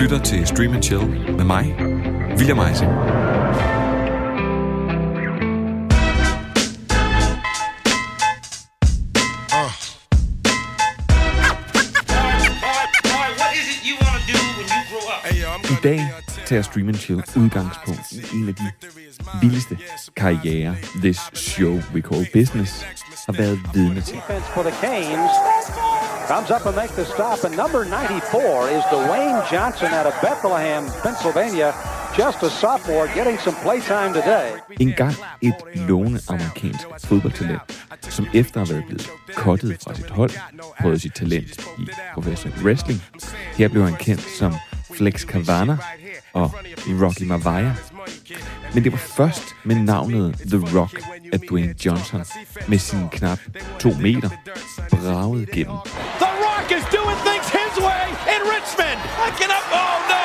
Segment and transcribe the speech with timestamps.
[0.00, 1.74] lytter til Stream and Chill med mig,
[2.36, 2.90] William Eising.
[15.70, 16.06] I dag
[16.46, 18.62] tager Stream and Chill udgangspunkt i en af de
[19.40, 19.78] vildeste
[20.16, 22.86] karrierer, this show we call business,
[23.26, 24.16] har været vidne til.
[26.30, 30.84] Comes up and makes the stop, and number 94 is Dwayne Johnson out of Bethlehem,
[31.02, 31.74] Pennsylvania.
[32.16, 34.52] Just a sophomore getting some playtime today.
[34.80, 37.60] En gang et lovende amerikansk fodboldtalent,
[38.00, 40.30] som efter at have blevet kottet fra sit hold,
[40.80, 43.02] prøvede sit talent i professionel wrestling.
[43.56, 44.54] Her blev han kendt som
[44.96, 45.78] Flex Cavana
[46.32, 46.50] og
[46.86, 47.74] Rocky Maivia.
[48.74, 51.02] Men det var først med navnet The Rock,
[51.32, 52.24] at Dwayne Johnson
[52.68, 53.40] med sine knap
[53.78, 54.30] to meter
[54.90, 55.78] bragede gennem.
[56.22, 58.98] The Rock is doing things his way in Richmond.
[59.26, 59.66] I can up.
[59.80, 60.24] Oh no!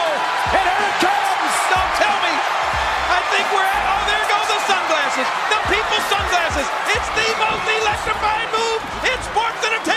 [0.58, 1.54] And here it comes.
[1.74, 2.34] Don't tell me.
[3.18, 3.84] I think we're at.
[3.92, 5.28] Oh, there go the sunglasses.
[5.54, 6.68] The people's sunglasses.
[6.96, 9.95] It's the most electrifying move in sports entertainment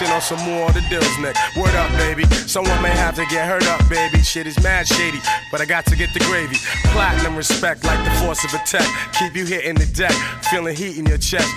[0.00, 1.36] on some more of the deals, Nick.
[1.56, 2.24] Word up, baby.
[2.46, 4.22] Someone may have to get hurt up, baby.
[4.22, 5.18] Shit is mad shady,
[5.50, 6.56] but I got to get the gravy.
[6.86, 8.88] Platinum respect like the force of a tech.
[9.18, 10.12] Keep you hitting the deck,
[10.50, 11.52] feeling heat in your chest.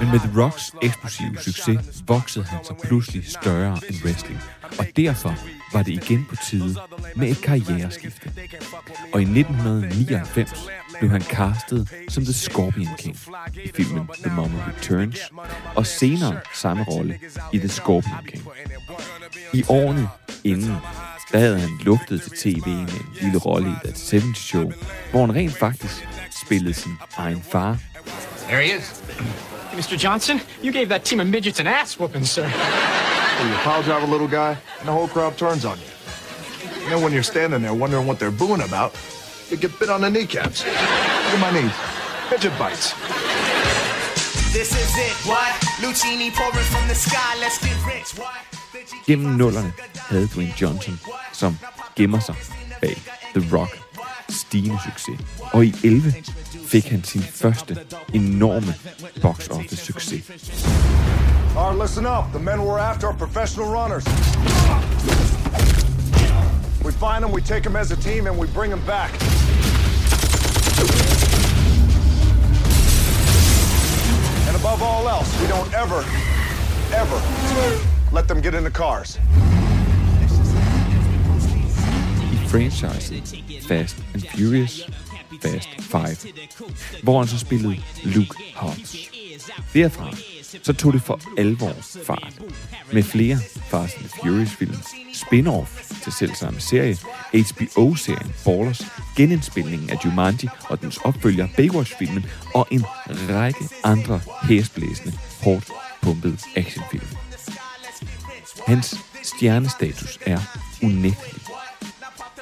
[0.00, 4.40] Men med The Rocks eksplosive succes voksede han sig pludselig større end wrestling,
[4.78, 5.34] og derfor
[5.72, 6.76] var det igen på tide
[7.16, 8.32] med et karriereskifte.
[9.12, 13.16] Og i 1999 blev han castet som The Scorpion King
[13.64, 15.18] i filmen The Mummy Returns,
[15.74, 17.18] og senere samme rolle
[17.52, 18.44] i The Scorpion King.
[19.52, 20.08] I årene
[20.44, 20.76] inden,
[21.32, 22.88] der havde han lugtet til tv med en
[23.20, 24.72] lille rolle i The 70 Show,
[25.10, 26.08] hvor han rent faktisk
[26.46, 27.78] spillede sin egen far,
[28.48, 29.02] There he is.
[29.72, 29.98] Mr.
[29.98, 32.44] Johnson, you gave that team of midgets an ass whooping, sir.
[32.44, 35.84] When you pile drive a little guy, and the whole crowd turns on you.
[36.84, 38.94] And then when you're standing there wondering what they're booing about,
[39.50, 40.64] you get bit on the kneecaps.
[40.64, 41.72] Look at my knees.
[42.30, 42.94] Midget bites.
[44.52, 45.52] This is it, what?
[45.82, 48.32] Lucini pouring from the sky, let's get rich, what?
[48.72, 49.72] The G- Gennem nullerne
[50.08, 51.00] havde Dwayne Johnson,
[51.32, 51.58] som
[51.96, 52.34] gemmer sig
[52.80, 52.96] bag
[53.34, 53.78] The Rock,
[54.28, 55.20] stigende succes.
[55.52, 56.14] Og i 11
[56.66, 57.78] fik han sin første
[58.14, 58.74] enorme
[59.22, 60.30] box office succes.
[61.56, 62.32] Right, listen up.
[62.32, 64.04] The men we're after are professional runners.
[66.84, 69.10] We find them, we take them as a team, and we bring them back.
[74.48, 76.04] And above all else, we don't ever,
[76.92, 77.18] ever
[78.12, 79.18] let them get in the cars.
[82.46, 84.90] I franchisen Fast and Furious,
[85.42, 86.00] Fast 5,
[87.02, 88.96] hvor han så spillede Luke Hobbs.
[89.74, 90.10] Derfra
[90.62, 91.72] så tog det for alvor
[92.06, 92.32] fart.
[92.92, 93.38] Med flere
[93.70, 94.76] Fast and Furious film,
[95.14, 96.96] spin-off til selvsamme serie,
[97.32, 98.82] HBO-serien Ballers,
[99.16, 105.12] genindspilningen af Jumanji og dens opfølger Baywatch-filmen og en række andre hæsblæsende,
[105.42, 105.70] hårdt
[106.02, 107.06] pumpede actionfilm.
[108.66, 110.40] Hans stjernestatus er
[110.82, 111.45] unægtelig.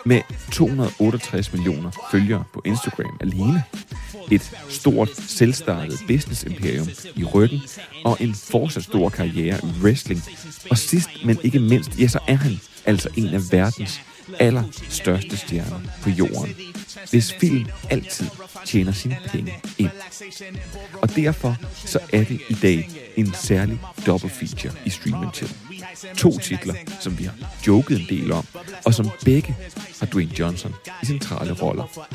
[0.06, 0.22] Med
[0.52, 3.62] 268 millioner følgere på Instagram alene,
[4.30, 7.60] et stort selvstartet business imperium i ryggen
[8.04, 10.22] og en fortsat stor karriere i wrestling.
[10.70, 14.00] Og sidst, men ikke mindst, ja, så er han altså en af verdens
[14.38, 16.54] allerstørste stjerner på jorden,
[17.10, 18.26] hvis film altid
[18.64, 19.90] tjener sine penge ind.
[21.02, 25.52] Og derfor så er det i dag en særlig double feature i Stream Chill.
[26.16, 27.34] To titler, som vi har
[27.66, 28.46] joket en del om,
[28.84, 29.56] og som begge
[30.00, 32.08] har Dwayne Johnson i centrale roller.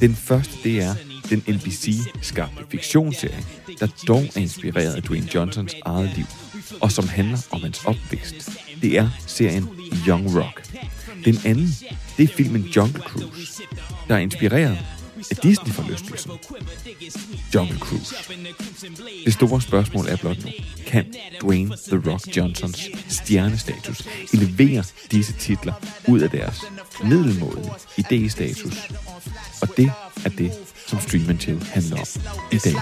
[0.00, 0.94] Den første, det er
[1.30, 3.44] den NBC-skabte fiktionsserie,
[3.80, 6.26] der dog er inspireret af Dwayne Johnsons eget liv,
[6.80, 8.50] og som handler om hans opvækst.
[8.82, 9.68] Det er serien
[10.08, 10.74] Young Rock.
[11.24, 11.68] Den anden,
[12.16, 13.62] det er filmen Jungle Cruise,
[14.08, 14.78] der er inspireret
[15.30, 16.30] af Disney-forlystelsen.
[17.54, 18.14] Jungle Cruise.
[19.24, 20.50] Det store spørgsmål er blot nu,
[20.86, 25.72] kan Dwayne The Rock Johnsons stjernestatus elevere disse titler
[26.08, 26.60] ud af deres
[27.04, 27.70] middelmåde
[28.00, 28.92] idéstatus?
[29.62, 29.92] Og det
[30.24, 30.52] er det,
[30.86, 32.06] som Stream and Chill handler om
[32.52, 32.74] i dag.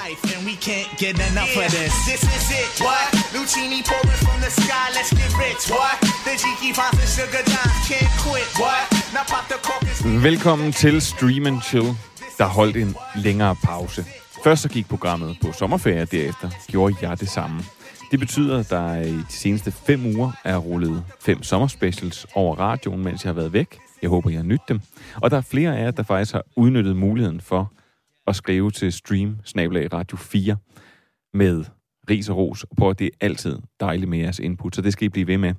[10.22, 11.96] Velkommen til Stream and Chill,
[12.38, 14.04] der holdt en længere pause.
[14.44, 17.62] Først så gik programmet på sommerferie, derefter gjorde jeg det samme.
[18.10, 23.04] Det betyder, at der i de seneste fem uger er rullet fem sommerspecials over radioen,
[23.04, 23.78] mens jeg har været væk.
[24.02, 24.80] Jeg håber, I har nydt dem.
[25.22, 27.72] Og der er flere af jer, der faktisk har udnyttet muligheden for
[28.26, 29.36] at skrive til stream
[29.92, 30.56] Radio 4
[31.34, 31.64] med
[32.10, 34.92] ris og ros, og på at det er altid dejligt med jeres input, så det
[34.92, 35.54] skal I blive ved med.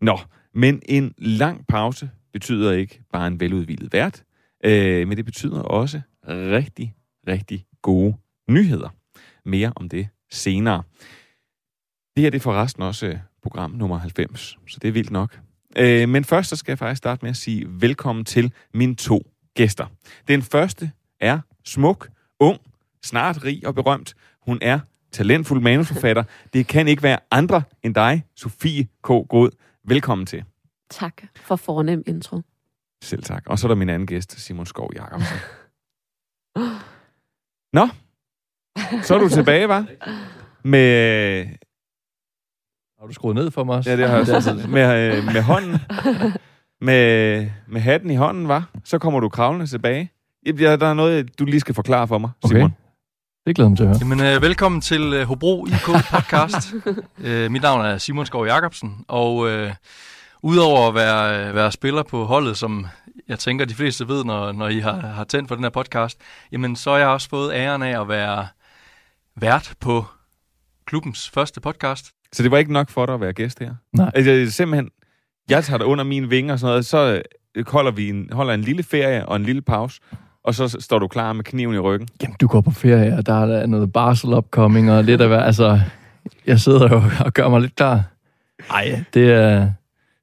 [0.00, 0.18] Nå,
[0.54, 4.22] men en lang pause betyder ikke bare en veludvilet vært,
[4.64, 6.94] øh, men det betyder også rigtig,
[7.28, 8.16] rigtig gode
[8.50, 8.88] nyheder.
[9.44, 10.82] Mere om det senere.
[12.16, 15.38] Det her det er forresten også øh, program nummer 90, så det er vildt nok.
[15.76, 19.22] Øh, men først så skal jeg faktisk starte med at sige velkommen til mine to
[19.54, 19.86] gæster.
[20.28, 20.90] Den første
[21.20, 22.08] er smuk,
[22.40, 22.58] ung,
[23.04, 24.14] snart rig og berømt.
[24.42, 24.80] Hun er
[25.12, 26.24] talentfuld manusforfatter.
[26.52, 29.06] Det kan ikke være andre end dig, Sofie K.
[29.06, 29.50] God.
[29.84, 30.44] Velkommen til.
[30.90, 32.40] Tak for fornem intro.
[33.02, 33.42] Selv tak.
[33.46, 35.36] Og så er der min anden gæst, Simon Skov Jacobsen.
[37.72, 37.88] Nå,
[39.02, 39.86] så er du tilbage, var?
[40.62, 41.46] Med...
[43.00, 43.90] Har du skruet ned for mig også?
[43.90, 44.66] Ja, det har jeg så.
[44.68, 45.78] Med, øh, med hånden.
[46.80, 48.70] Med, med hatten i hånden, var.
[48.84, 50.12] Så kommer du kravlende tilbage.
[50.46, 52.62] Ja, der er noget, du lige skal forklare for mig, Simon.
[52.62, 52.74] Okay.
[53.46, 53.98] Det glæder mig til at høre.
[54.00, 56.74] Jamen, øh, velkommen til øh, Hobro IK podcast.
[57.24, 59.74] øh, mit navn er Simon Skov Jacobsen, og øh,
[60.42, 62.86] udover at være, være spiller på holdet, som
[63.28, 66.18] jeg tænker, de fleste ved, når, når I har, har tændt for den her podcast,
[66.52, 68.46] jamen så har jeg også fået æren af at være
[69.36, 70.04] vært på
[70.86, 72.10] klubbens første podcast.
[72.32, 73.74] Så det var ikke nok for dig at være gæst her?
[73.92, 74.10] Nej.
[74.14, 74.90] Altså, simpelthen,
[75.50, 77.22] jeg tager dig under mine vinger og sådan noget, så
[77.54, 80.00] øh, holder vi en, holder en lille ferie og en lille pause,
[80.44, 82.08] og så står du klar med kniven i ryggen.
[82.22, 85.38] Jamen, du går på ferie, og der er noget barsel upcoming, og lidt af hvad,
[85.38, 85.80] altså,
[86.46, 88.02] jeg sidder jo og gør mig lidt klar.
[88.68, 89.72] Nej, det er,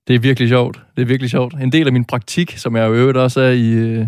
[0.07, 0.81] det er virkelig sjovt.
[0.96, 1.54] Det er virkelig sjovt.
[1.54, 4.06] En del af min praktik, som jeg jo øvrigt også er i, øh,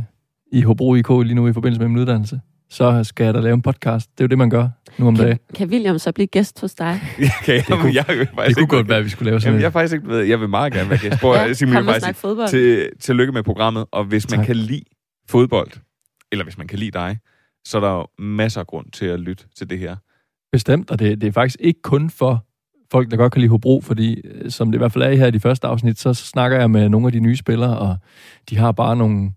[0.51, 2.39] i Hobro IK lige nu i forbindelse med min uddannelse,
[2.69, 4.11] så skal jeg da lave en podcast.
[4.11, 5.39] Det er jo det, man gør nu om kan, dagen.
[5.55, 6.99] Kan William så blive gæst hos dig?
[7.41, 9.61] Okay, det kunne, jeg, jeg, det kunne godt være, at vi skulle lave sådan Jamen,
[9.63, 11.19] jeg, faktisk ikke, ved, jeg vil meget gerne være gæst.
[11.21, 12.49] Prøv, ja, Simon, kom og snak fodbold.
[12.49, 14.45] til, tillykke med programmet, og hvis man Tak.
[14.45, 14.83] kan lide
[15.29, 15.71] fodbold,
[16.31, 17.17] eller hvis man kan lide dig,
[17.65, 19.95] så er der jo masser af grund til at lytte til det her.
[20.51, 22.45] Bestemt, og det, det er faktisk ikke kun for
[22.91, 25.27] folk, der godt kan lide Hobro, fordi øh, som det i hvert fald er her
[25.27, 27.97] i de første afsnit, så snakker jeg med nogle af de nye spillere, og
[28.49, 29.31] de har bare nogle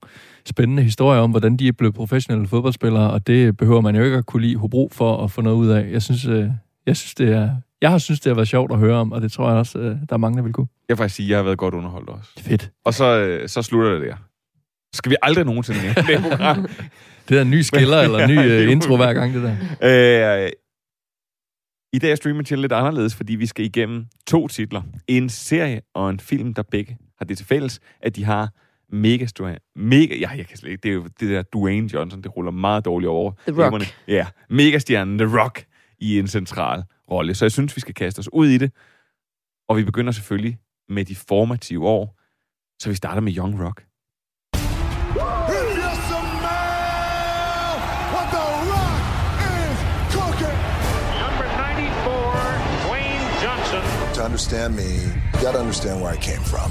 [0.46, 4.16] spændende historier om, hvordan de er blevet professionelle fodboldspillere, og det behøver man jo ikke
[4.16, 5.90] at kunne lide Hobro for at få noget ud af.
[5.92, 6.46] Jeg synes, øh,
[6.86, 7.50] jeg synes det er,
[7.82, 9.78] jeg har synes, det har været sjovt at høre om, og det tror jeg også,
[9.78, 10.66] øh, der er mange, der vil kunne.
[10.88, 12.30] Jeg vil faktisk sige, at jeg har været godt underholdt også.
[12.38, 12.70] Fedt.
[12.84, 14.14] Og så, så slutter det der.
[14.94, 16.66] Skal vi aldrig nogensinde mere det program?
[17.28, 20.44] Det er en ny skiller, eller en ny intro hver gang, det der.
[20.44, 20.50] Øh,
[21.92, 24.82] I dag er Stream Chill lidt anderledes, fordi vi skal igennem to titler.
[25.08, 28.48] En serie og en film, der begge har det til fælles, at de har
[28.92, 29.56] mega store...
[29.76, 30.82] Mega, ja, jeg kan slet ikke...
[30.82, 33.32] Det er jo det der Dwayne Johnson, det ruller meget dårligt over.
[33.32, 33.58] The Rock.
[33.58, 33.84] lemmerne.
[34.08, 35.64] Ja, megastjernen The Rock
[35.98, 37.34] i en central rolle.
[37.34, 38.72] Så jeg synes, vi skal kaste os ud i det.
[39.68, 40.58] Og vi begynder selvfølgelig
[40.88, 42.20] med de formative år.
[42.82, 43.84] Så vi starter med Young Rock.
[54.30, 56.70] Understand me, you gotta understand where I came from.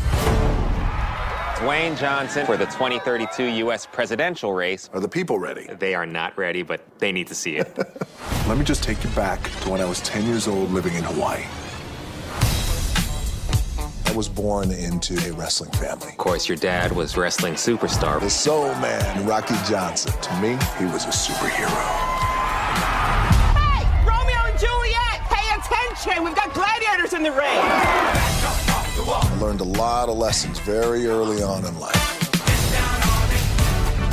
[1.59, 3.85] Dwayne Johnson for the 2032 U.S.
[3.85, 4.89] presidential race.
[4.93, 5.67] Are the people ready?
[5.77, 7.77] They are not ready, but they need to see it.
[8.47, 11.03] Let me just take you back to when I was 10 years old living in
[11.03, 11.43] Hawaii.
[14.05, 16.07] I was born into a wrestling family.
[16.07, 18.21] of course, your dad was wrestling superstar.
[18.21, 20.13] The soul man, Rocky Johnson.
[20.13, 22.08] To me, he was a superhero.
[26.89, 27.59] We've got gladiators in the ring.
[29.11, 32.27] I learned a lot of lessons very early on in life.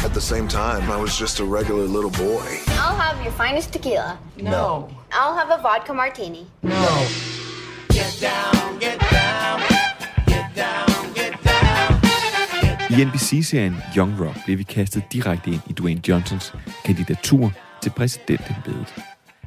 [0.04, 2.47] At the same time, I was just a regular little boy.
[2.68, 4.18] I'll have your finest tequila.
[4.37, 4.88] No.
[5.12, 6.47] I'll have a vodka martini.
[6.62, 7.06] No.
[7.90, 9.62] Get down, get down.
[12.88, 16.54] I NBC-serien Young Rock bliver vi kastet direkte ind i Dwayne Johnsons
[16.85, 17.52] kandidatur
[17.83, 18.95] til præsidentembedet.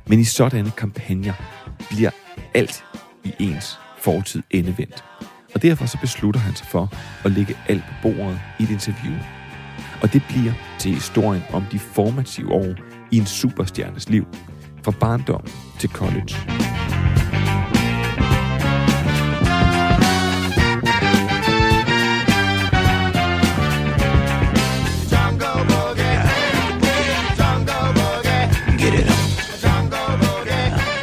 [0.07, 1.33] Men i sådanne kampagner
[1.89, 2.11] bliver
[2.53, 2.83] alt
[3.29, 5.03] i ens fortid endevendt.
[5.55, 6.93] Og derfor så beslutter han sig for
[7.25, 9.17] at lægge alt på bordet i et interview.
[10.01, 12.75] Og det bliver til historien om de formative år
[13.11, 14.27] i en superstjernes liv,
[14.83, 15.47] fra barndom
[15.79, 16.35] til college.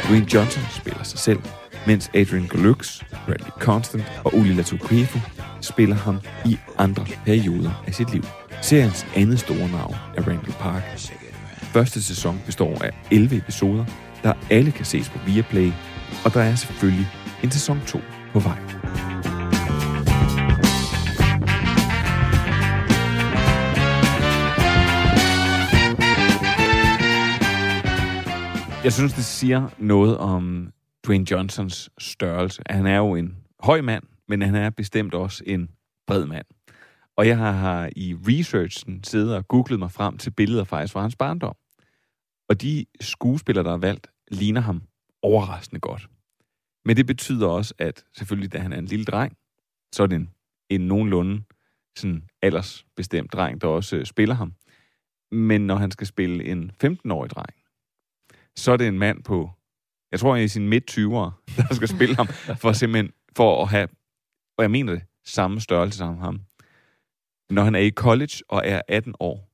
[0.07, 1.39] Dwayne Johnson spiller sig selv,
[1.87, 5.19] mens Adrian Galux, Bradley Constant og Uli Latukefu
[5.61, 8.23] spiller ham i andre perioder af sit liv.
[8.61, 10.83] Seriens andet store navn er Randall Park.
[11.73, 13.85] Første sæson består af 11 episoder,
[14.23, 15.71] der alle kan ses på Viaplay,
[16.25, 17.07] og der er selvfølgelig
[17.43, 17.99] en sæson 2
[18.33, 18.57] på vej.
[28.83, 30.67] Jeg synes, det siger noget om
[31.07, 32.61] Dwayne Johnsons størrelse.
[32.69, 35.69] Han er jo en høj mand, men han er bestemt også en
[36.07, 36.45] bred mand.
[37.15, 41.01] Og jeg har, har i researchen siddet og googlet mig frem til billeder faktisk fra
[41.01, 41.55] hans barndom.
[42.49, 44.81] Og de skuespillere, der er valgt, ligner ham
[45.21, 46.09] overraskende godt.
[46.85, 49.37] Men det betyder også, at selvfølgelig, da han er en lille dreng,
[49.93, 50.29] så er det en,
[50.69, 51.43] en nogenlunde
[51.95, 54.53] sådan aldersbestemt dreng, der også øh, spiller ham.
[55.31, 57.53] Men når han skal spille en 15-årig dreng,
[58.55, 59.51] så er det en mand på,
[60.11, 61.31] jeg tror, han er i sin midt-20'er,
[61.69, 62.27] der skal spille ham,
[62.61, 63.87] for simpelthen for at have,
[64.57, 66.41] og jeg mener det, samme størrelse som ham.
[67.49, 69.47] Når han er i college og er 18 år,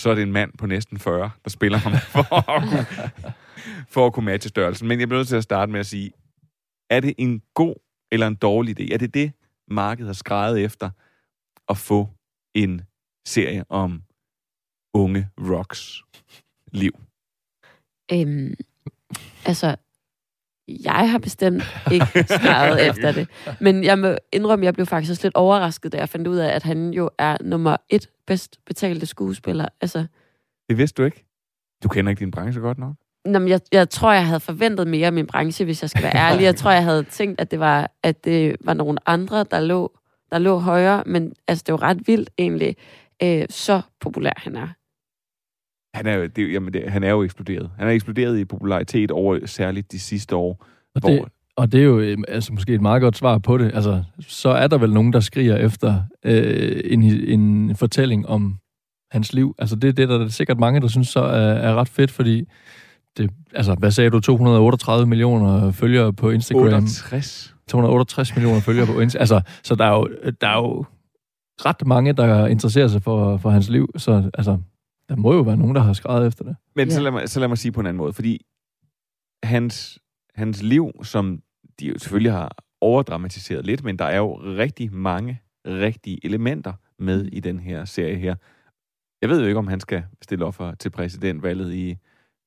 [0.00, 2.86] så er det en mand på næsten 40, der spiller ham for at kunne,
[3.88, 4.88] for at kunne matche størrelsen.
[4.88, 6.12] Men jeg bliver nødt til at starte med at sige,
[6.90, 7.74] er det en god
[8.12, 8.94] eller en dårlig idé?
[8.94, 9.32] Er det det,
[9.70, 10.90] markedet har skrevet efter
[11.68, 12.08] at få
[12.54, 12.82] en
[13.26, 14.02] serie om
[14.94, 16.02] unge rocks
[16.72, 16.92] liv?
[18.12, 18.54] Øhm,
[19.46, 19.76] altså,
[20.68, 21.62] jeg har bestemt
[21.92, 23.28] ikke skrevet efter det.
[23.60, 26.54] Men jeg må indrømme, at jeg blev faktisk lidt overrasket, da jeg fandt ud af,
[26.54, 29.66] at han jo er nummer et bedst betalte skuespiller.
[29.80, 30.06] Altså,
[30.68, 31.24] Det vidste du ikke?
[31.82, 32.94] Du kender ikke din branche godt nok?
[33.24, 36.02] Nå, men jeg, jeg tror, jeg havde forventet mere af min branche, hvis jeg skal
[36.02, 36.44] være ærlig.
[36.44, 39.98] Jeg tror, jeg havde tænkt, at det var, at det var nogle andre, der lå,
[40.30, 41.02] der lå højere.
[41.06, 42.76] Men altså, det var ret vildt egentlig,
[43.22, 44.68] øh, så populær han er.
[45.98, 47.70] Han er, jo, det, jamen det, han er jo eksploderet.
[47.78, 50.66] Han er eksploderet i popularitet over særligt de sidste år.
[50.94, 51.24] Og det,
[51.56, 53.70] og det er jo øh, altså, måske et meget godt svar på det.
[53.74, 58.56] Altså, så er der vel nogen, der skriger efter øh, en, en fortælling om
[59.10, 59.54] hans liv.
[59.58, 62.44] Altså, det, det er der sikkert mange, der synes så er, er ret fedt, fordi
[63.16, 64.20] det, altså, hvad sagde du?
[64.20, 66.64] 238 millioner følgere på Instagram.
[66.64, 67.54] 68.
[67.68, 69.22] 268 millioner følgere på Instagram.
[69.22, 70.08] Altså, så der er, jo,
[70.40, 70.84] der er jo
[71.66, 73.88] ret mange, der interesserer sig for, for hans liv.
[73.96, 74.58] Så altså,
[75.08, 76.56] der må jo være nogen, der har skrevet efter det.
[76.76, 76.94] Men ja.
[76.94, 78.46] så, lad mig, så lad mig sige på en anden måde, fordi
[79.42, 79.98] hans,
[80.34, 81.42] hans liv, som
[81.80, 87.24] de jo selvfølgelig har overdramatiseret lidt, men der er jo rigtig mange rigtige elementer med
[87.24, 88.34] i den her serie her.
[89.22, 91.96] Jeg ved jo ikke, om han skal stille op for, til præsidentvalget i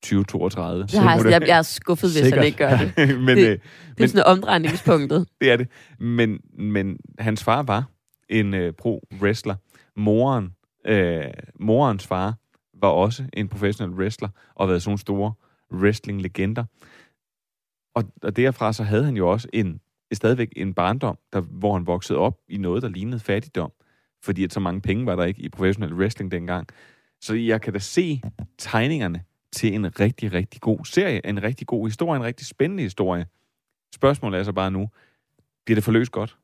[0.03, 0.87] 2032.
[0.93, 2.37] Jeg, har, jeg, jeg er skuffet, hvis Sikkert.
[2.37, 3.19] han ikke gør det.
[3.25, 3.59] men, det, øh,
[3.97, 5.27] det er sådan omdrejningspunktet.
[5.41, 5.67] det er det.
[5.99, 7.85] Men, men hans far var
[8.29, 9.55] en øh, pro-wrestler.
[9.95, 10.49] Moren,
[10.85, 11.23] øh,
[11.59, 12.35] morens far
[12.81, 15.33] var også en professionel wrestler, og været sådan nogle store
[15.71, 16.65] wrestling-legender.
[17.95, 19.81] Og, og derfra så havde han jo også en,
[20.13, 23.71] stadigvæk en barndom, der, hvor han voksede op i noget, der lignede fattigdom.
[24.23, 26.67] Fordi at så mange penge var der ikke i professionel wrestling dengang.
[27.21, 28.21] Så jeg kan da se
[28.57, 33.25] tegningerne til en rigtig, rigtig god serie, en rigtig god historie, en rigtig spændende historie.
[33.95, 34.89] Spørgsmålet er så bare nu,
[35.65, 36.37] bliver det forløst godt?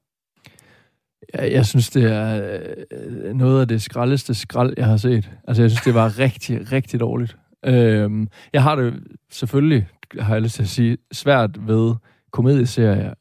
[1.34, 2.58] Jeg, jeg synes, det er
[2.92, 5.32] øh, noget af det skraldeste skrald, jeg har set.
[5.48, 7.38] Altså, jeg synes, det var rigtig, rigtig dårligt.
[7.66, 9.88] Øhm, jeg har det selvfølgelig,
[10.20, 11.96] har jeg lyst til at sige, svært ved
[12.32, 13.14] komedieserier,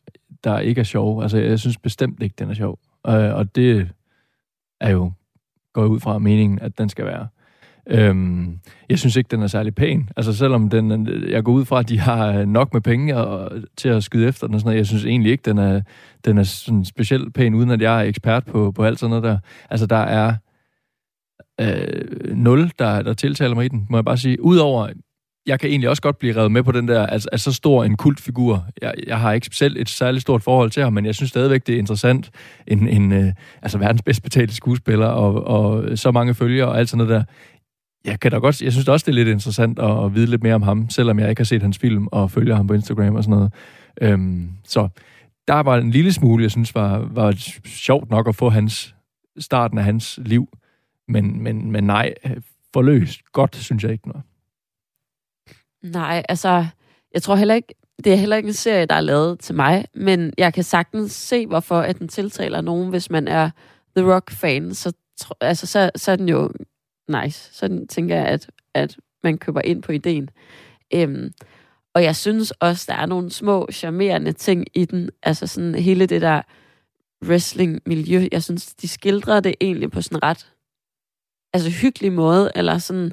[0.44, 1.22] der ikke er sjove.
[1.22, 2.78] Altså, jeg synes bestemt ikke, den er sjov.
[3.06, 3.88] Øh, og det
[4.80, 5.12] er jo,
[5.72, 7.28] går ud fra meningen, at den skal være.
[7.90, 10.08] Øhm, jeg synes ikke, den er særlig pæn.
[10.16, 13.52] Altså selvom den, jeg går ud fra, at de har øh, nok med penge og,
[13.76, 15.80] til at skyde efter den og sådan noget, jeg synes egentlig ikke, den er,
[16.24, 19.24] den er sådan specielt pæn, uden at jeg er ekspert på, på alt sådan noget
[19.24, 19.38] der.
[19.70, 20.34] Altså der er
[21.60, 24.42] øh, nul, der, der tiltaler mig i den, må jeg bare sige.
[24.42, 24.88] Udover,
[25.46, 27.84] jeg kan egentlig også godt blive revet med på den der, altså, altså så stor
[27.84, 28.66] en kultfigur.
[28.82, 31.66] Jeg, jeg har ikke selv et særligt stort forhold til ham, men jeg synes stadigvæk,
[31.66, 32.30] det er interessant.
[32.66, 36.88] En, en øh, altså verdens bedst betalte skuespiller, og, og så mange følgere og alt
[36.88, 37.32] sådan noget der
[38.06, 40.26] jeg kan da godt, jeg synes det også, det er lidt interessant at, at vide
[40.26, 42.74] lidt mere om ham, selvom jeg ikke har set hans film og følger ham på
[42.74, 43.52] Instagram og sådan noget.
[44.00, 44.88] Øhm, så
[45.48, 47.32] der var en lille smule, jeg synes var, var
[47.64, 48.94] sjovt nok at få hans
[49.38, 50.48] starten af hans liv.
[51.08, 52.14] Men, men, men nej,
[52.72, 54.24] forløst godt, synes jeg ikke noget.
[55.82, 56.66] Nej, altså,
[57.14, 59.84] jeg tror heller ikke, det er heller ikke en serie, der er lavet til mig,
[59.94, 63.50] men jeg kan sagtens se, hvorfor at den tiltaler nogen, hvis man er
[63.96, 64.92] The Rock-fan, så,
[65.40, 66.50] altså, så, så er den jo
[67.08, 67.54] nice.
[67.54, 70.30] Så tænker jeg, at, at man køber ind på ideen.
[70.94, 71.32] Øhm,
[71.94, 75.10] og jeg synes også, der er nogle små, charmerende ting i den.
[75.22, 76.42] Altså sådan hele det der
[77.24, 78.28] wrestling-miljø.
[78.32, 80.52] Jeg synes, de skildrer det egentlig på sådan ret
[81.52, 83.12] altså hyggelig måde, eller sådan...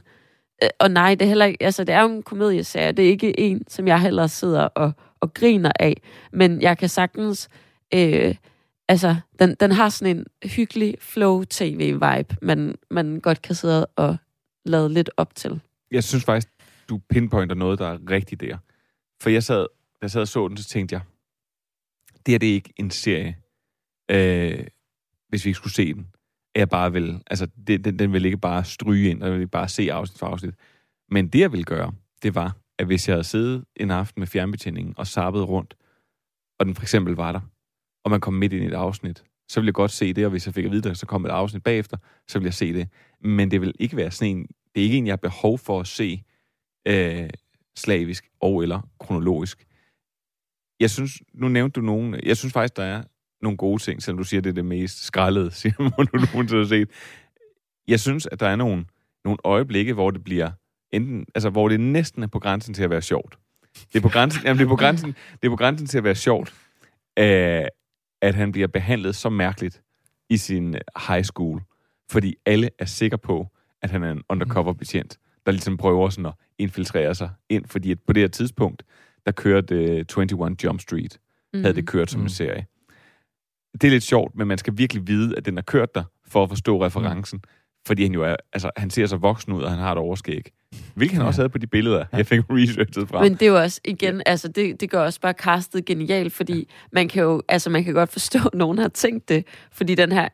[0.64, 1.64] Øh, og nej, det er heller ikke...
[1.64, 2.92] Altså, det er jo en komedieserie.
[2.92, 6.02] Det er ikke en, som jeg heller sidder og, og griner af.
[6.34, 7.50] Men jeg kan sagtens...
[7.94, 8.36] Øh,
[8.94, 14.18] altså, den, den har sådan en hyggelig flow-tv-vibe, man, man godt kan sidde og
[14.66, 15.62] lade lidt op til.
[15.92, 16.48] Jeg synes faktisk,
[16.90, 18.58] du pinpointer noget, der er rigtigt der.
[19.22, 21.02] For jeg sad, da jeg sad og så den, så tænkte jeg,
[22.26, 23.38] det her det er ikke en serie,
[24.12, 24.68] øh,
[25.30, 26.08] hvis vi ikke skulle se den.
[26.56, 29.48] Jeg bare vil, altså, det, den, den vil ikke bare stryge ind, og jeg vil
[29.48, 30.56] bare se afsnit for afsnit.
[31.10, 34.28] Men det, jeg ville gøre, det var, at hvis jeg havde siddet en aften med
[34.28, 35.76] fjernbetjeningen og sappet rundt,
[36.60, 37.42] og den for eksempel var der,
[38.04, 40.32] og man kom midt ind i et afsnit, så ville jeg godt se det, og
[40.32, 42.74] hvis jeg fik at vide, at så kom et afsnit bagefter, så ville jeg se
[42.74, 42.88] det.
[43.22, 45.80] Men det vil ikke være sådan en, det er ikke en, jeg har behov for
[45.80, 46.24] at se
[46.88, 47.30] øh,
[47.78, 49.68] slavisk og eller kronologisk.
[50.80, 53.04] Jeg synes, nu nævnte du nogen, jeg synes faktisk, der er
[53.42, 56.62] nogle gode ting, selvom du siger, det er det mest skrællede, siger man, du nogensinde
[56.62, 56.90] har set.
[57.88, 58.86] Jeg synes, at der er nogle,
[59.26, 60.52] nogle øjeblikke, hvor det bliver
[60.92, 63.38] enten, altså hvor det næsten er på grænsen til at være sjovt.
[63.74, 66.04] Det er på grænsen, jamen, det er på grænsen, det er på grænsen til at
[66.04, 66.54] være sjovt,
[67.20, 67.66] øh,
[68.24, 69.82] at han bliver behandlet så mærkeligt
[70.30, 70.76] i sin
[71.08, 71.62] high school,
[72.12, 73.48] fordi alle er sikre på,
[73.82, 77.92] at han er en undercover betjent, der ligesom prøver sådan at infiltrere sig ind, fordi
[77.92, 78.84] at på det her tidspunkt,
[79.26, 81.20] der kørte uh, 21 Jump Street,
[81.54, 81.62] mm.
[81.62, 82.66] havde det kørt som en serie.
[83.74, 86.44] Det er lidt sjovt, men man skal virkelig vide, at den har kørt der, for
[86.44, 87.38] at forstå referencen.
[87.38, 87.50] Mm.
[87.88, 90.52] Fordi han jo er, altså, han ser så voksen ud, og han har et overskæg.
[90.96, 91.28] Hvilket han ja.
[91.28, 93.22] også havde på de billeder, jeg fik researchet fra.
[93.22, 96.70] Men det er jo også, igen, altså det, det gør også bare castet genialt, fordi
[96.94, 100.12] man kan jo, altså man kan godt forstå, at nogen har tænkt det, fordi den
[100.12, 100.28] her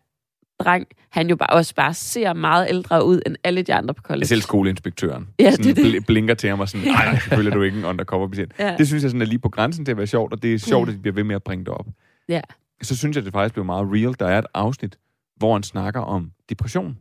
[0.64, 4.02] dreng, han jo bare også bare ser meget ældre ud end alle de andre på
[4.02, 4.26] college.
[4.26, 6.02] Selv skoleinspektøren Ja, sådan det er det.
[6.02, 8.52] bl- blinker til ham og sådan, nej, selvfølgelig er du ikke en undercover betjent.
[8.60, 8.76] Ja.
[8.78, 10.58] Det synes jeg sådan er lige på grænsen til at være sjovt, og det er
[10.58, 10.92] sjovt, Ja.
[10.92, 11.86] at de bliver ved med at bringe det op.
[12.30, 12.42] Ja.
[12.82, 14.16] Så synes jeg, det faktisk blev meget real.
[14.20, 14.98] Der er et afsnit,
[15.38, 16.98] hvor han snakker om depression.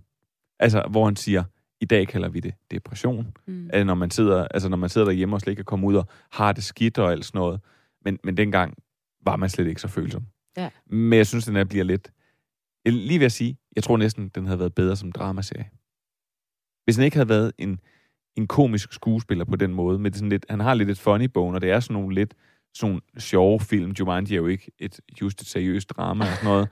[0.61, 1.43] Altså, hvor han siger,
[1.81, 3.37] i dag kalder vi det depression.
[3.47, 3.71] Mm.
[3.73, 5.95] Altså, når man sidder, altså, når man sidder derhjemme og slet ikke kan komme ud
[5.95, 7.61] og har det skidt og alt sådan noget.
[8.05, 8.75] Men, men dengang
[9.25, 10.27] var man slet ikke så følsom.
[10.57, 10.71] Ja.
[10.87, 12.13] Men jeg synes, den her bliver lidt...
[12.87, 15.71] Lige ved at sige, jeg tror næsten, den havde været bedre som dramaserie.
[16.85, 17.81] Hvis den ikke havde været en,
[18.37, 21.25] en komisk skuespiller på den måde, med det sådan lidt, han har lidt et funny
[21.25, 22.35] bone, og det er sådan nogle lidt
[22.75, 23.93] sådan nogle sjove film.
[23.93, 26.69] Jumanji er jo ikke et, just et seriøst drama og sådan noget.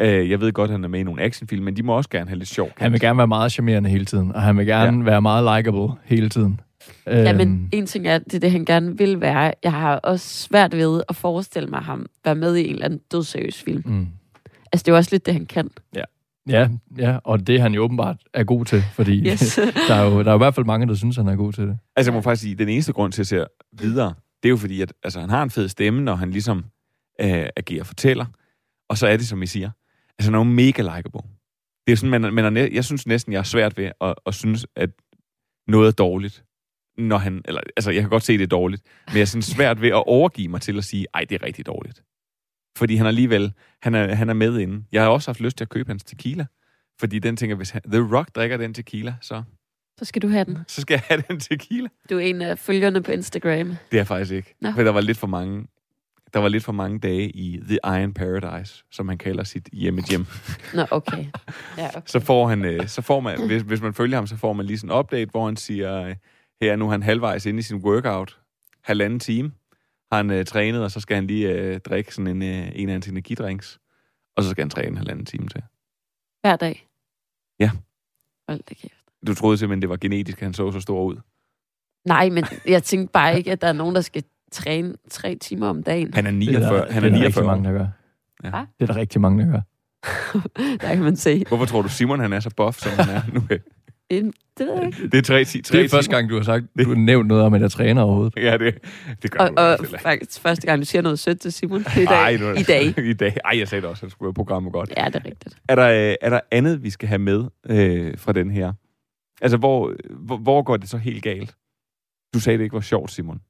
[0.00, 2.10] Øh, jeg ved godt, at han er med i nogle actionfilm, men de må også
[2.10, 2.70] gerne have lidt sjov.
[2.76, 5.04] Han vil gerne være meget charmerende hele tiden, og han vil gerne ja.
[5.04, 6.60] være meget likable hele tiden.
[7.06, 9.54] Ja, Øhm, men en ting er, det er det, han gerne vil være.
[9.62, 13.00] Jeg har også svært ved at forestille mig ham være med i en eller anden
[13.12, 13.82] dødseriøs film.
[13.86, 14.06] Mm.
[14.72, 15.70] Altså, det er jo også lidt det, han kan.
[15.94, 16.02] Ja.
[16.48, 19.54] Ja, ja, og det er han jo åbenbart er god til, fordi Yes.
[19.88, 21.52] der, er jo, der er jo i hvert fald mange, der synes, han er god
[21.52, 21.78] til det.
[21.96, 23.46] Altså, jeg må faktisk sige, den eneste grund til, at jeg ser
[23.82, 26.64] videre, det er jo fordi, at altså, han har en fed stemme, når han ligesom
[27.20, 28.24] øh, agerer fortæller.
[28.88, 29.70] Og så er det, som I siger,
[30.18, 31.20] altså, han er jo mega likeable.
[31.86, 34.34] Det er sådan, man, man er, jeg synes næsten, jeg er svært ved at, at
[34.34, 34.90] synes, at
[35.68, 36.44] noget er dårligt,
[36.98, 39.42] når han, eller, altså, jeg kan godt se, det er dårligt, men jeg er sådan
[39.42, 42.02] svært ved at overgive mig til at sige, ej, det er rigtig dårligt.
[42.78, 44.84] Fordi han alligevel, han er, han er med inde.
[44.92, 46.46] Jeg har også haft lyst til at købe hans tequila,
[47.00, 49.42] fordi den tænker, hvis The Rock drikker den tequila, så,
[49.98, 50.58] Så skal du have den.
[50.68, 51.88] så skal jeg have den tequila.
[52.10, 53.68] Du er en af følgerne på Instagram.
[53.68, 54.54] Det er jeg faktisk ikke.
[54.60, 54.72] Nå.
[54.72, 55.66] For der var lidt for mange
[56.34, 60.02] der var lidt for mange dage i The Iron Paradise, som han kalder sit hjemme
[60.10, 60.26] hjem.
[60.74, 61.26] Nå, okay.
[61.78, 62.00] Ja, okay.
[62.06, 64.66] Så får han, øh, så får man, hvis, hvis man følger ham, så får man
[64.66, 66.16] lige sådan en update, hvor han siger, øh,
[66.60, 68.40] her nu er han halvvejs inde i sin workout,
[68.84, 69.52] halvanden time,
[70.12, 72.88] har han øh, trænet, og så skal han lige øh, drikke sådan en, øh, en
[72.88, 73.80] af hans energidrinks,
[74.36, 75.62] og så skal han træne en halvanden time til.
[76.40, 76.88] Hver dag.
[77.60, 77.70] Ja.
[78.48, 79.04] Hold da kæft.
[79.26, 81.16] Du troede simpelthen, det var genetisk, at han så så stor ud.
[82.04, 85.68] Nej, men jeg tænkte bare ikke, at der er nogen, der skal træne tre timer
[85.68, 86.14] om dagen.
[86.14, 86.76] Han er Det er 49.
[86.86, 87.26] der, han det er er der 49.
[87.26, 87.86] rigtig mange, der gør.
[88.44, 88.50] Ja.
[88.50, 88.58] Hva?
[88.80, 89.60] Det er der rigtig mange, der gør.
[90.86, 91.44] Der kan man se.
[91.48, 93.40] Hvorfor tror du, Simon han er så buff, som han er nu?
[94.58, 95.08] Det ved jeg ikke.
[95.08, 97.28] Det er tre, ti- tre Det er første gang, du har sagt, du har nævnt
[97.28, 98.34] noget om, at jeg træner overhovedet.
[98.36, 98.78] Ja, det,
[99.22, 101.96] det gør Og, du og faktisk første gang, du siger noget sødt til Simon, det
[101.96, 102.14] er i dag.
[102.14, 102.98] Ej, nu er det- I dag.
[103.10, 103.36] I dag.
[103.44, 104.92] Ej, jeg sagde det også, at det skulle være programmet godt.
[104.96, 105.56] Ja, det er rigtigt.
[105.68, 108.72] Er der, øh, er der andet, vi skal have med øh, fra den her?
[109.42, 111.54] Altså, hvor, hvor, hvor går det så helt galt?
[112.34, 113.40] Du sagde, det ikke var sjovt, Simon.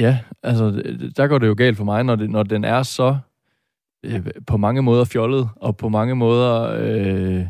[0.00, 0.82] Ja, altså,
[1.16, 3.16] der går det jo galt for mig, når, det, når den er så
[4.04, 7.46] øh, på mange måder fjollet, og på mange måder øh,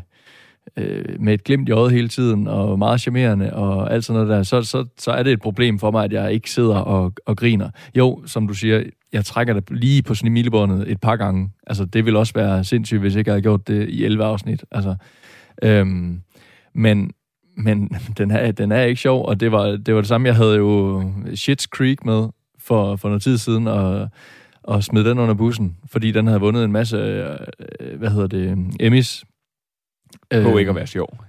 [0.77, 4.37] øh, med et glimt i øjet hele tiden, og meget charmerende, og alt sådan noget
[4.37, 7.13] der, så, så, så er det et problem for mig, at jeg ikke sidder og,
[7.25, 7.69] og griner.
[7.97, 8.83] Jo, som du siger,
[9.13, 11.49] jeg trækker det lige på snimilebåndet et par gange.
[11.67, 14.65] Altså, det ville også være sindssygt, hvis jeg ikke havde gjort det i 11 afsnit.
[14.71, 14.95] Altså,
[15.63, 16.21] øhm,
[16.73, 17.11] men,
[17.57, 20.35] men den er, den er ikke sjov, og det var, det var det samme, jeg
[20.35, 22.27] havde jo Shit's Creek med
[22.67, 24.09] for, for noget tid siden, og,
[24.63, 28.57] og smed den under bussen, fordi den havde vundet en masse, øh, hvad hedder det,
[28.79, 29.25] Emmys.
[30.43, 31.23] På ikke at være sjov.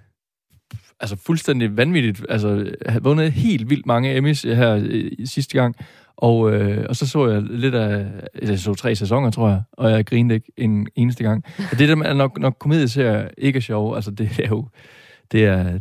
[1.00, 2.26] Altså fuldstændig vanvittigt.
[2.28, 5.76] Altså, havde vundet helt vildt mange Emmys her øh, sidste gang,
[6.16, 8.06] og, øh, og så så jeg lidt af,
[8.42, 11.44] jeg så tre sæsoner, tror jeg, og jeg grinede ikke en eneste gang.
[11.72, 14.68] Og det der med, når, når komedieserier ikke er sjove, altså det er jo,
[15.32, 15.80] det er,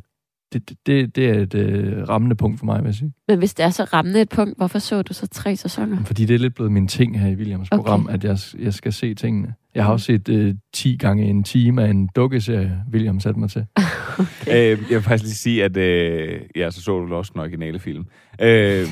[0.54, 3.14] det, det, det er et øh, rammende punkt for mig, vil jeg sige.
[3.28, 6.04] Men hvis det er så rammende et punkt, hvorfor så du så tre sæsoner?
[6.04, 7.78] Fordi det er lidt blevet min ting her i Williams Okay.
[7.78, 9.54] program, at jeg, jeg skal se tingene.
[9.76, 13.50] Jeg har også set øh, 10 gange en time af en dukkeserie, William satte mig
[13.50, 13.66] til.
[14.54, 17.80] øh, jeg vil faktisk lige sige, at øh, ja, så så du også den originale
[17.80, 18.06] film.
[18.42, 18.88] Øh,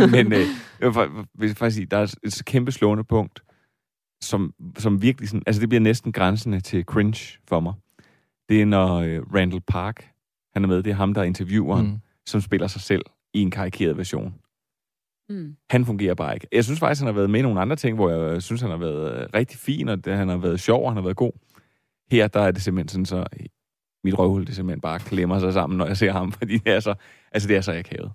[0.00, 0.46] men men øh,
[0.80, 3.42] jeg vil faktisk sige, der er et kæmpe slående punkt,
[4.22, 7.72] som, som virkelig sådan, altså det bliver næsten grænsende til cringe for mig.
[8.48, 10.13] Det er, når øh, Randall Park,
[10.54, 11.98] han er med, det er ham, der er intervieweren, Mm.
[12.26, 13.02] som spiller sig selv
[13.34, 14.34] i en karikeret version.
[15.28, 15.56] Mm.
[15.70, 16.46] Han fungerer bare ikke.
[16.52, 18.70] Jeg synes faktisk, han har været med i nogle andre ting, hvor jeg synes, han
[18.70, 21.16] har været øh, rigtig fin, og det, han har været sjov, og han har været
[21.16, 21.32] god.
[22.10, 23.38] Her, der er det simpelthen sådan, så
[24.04, 26.80] mit røvhul, det simpelthen bare klemmer sig sammen, når jeg ser ham, fordi det er
[26.80, 26.94] så,
[27.32, 28.12] altså det er så akavet.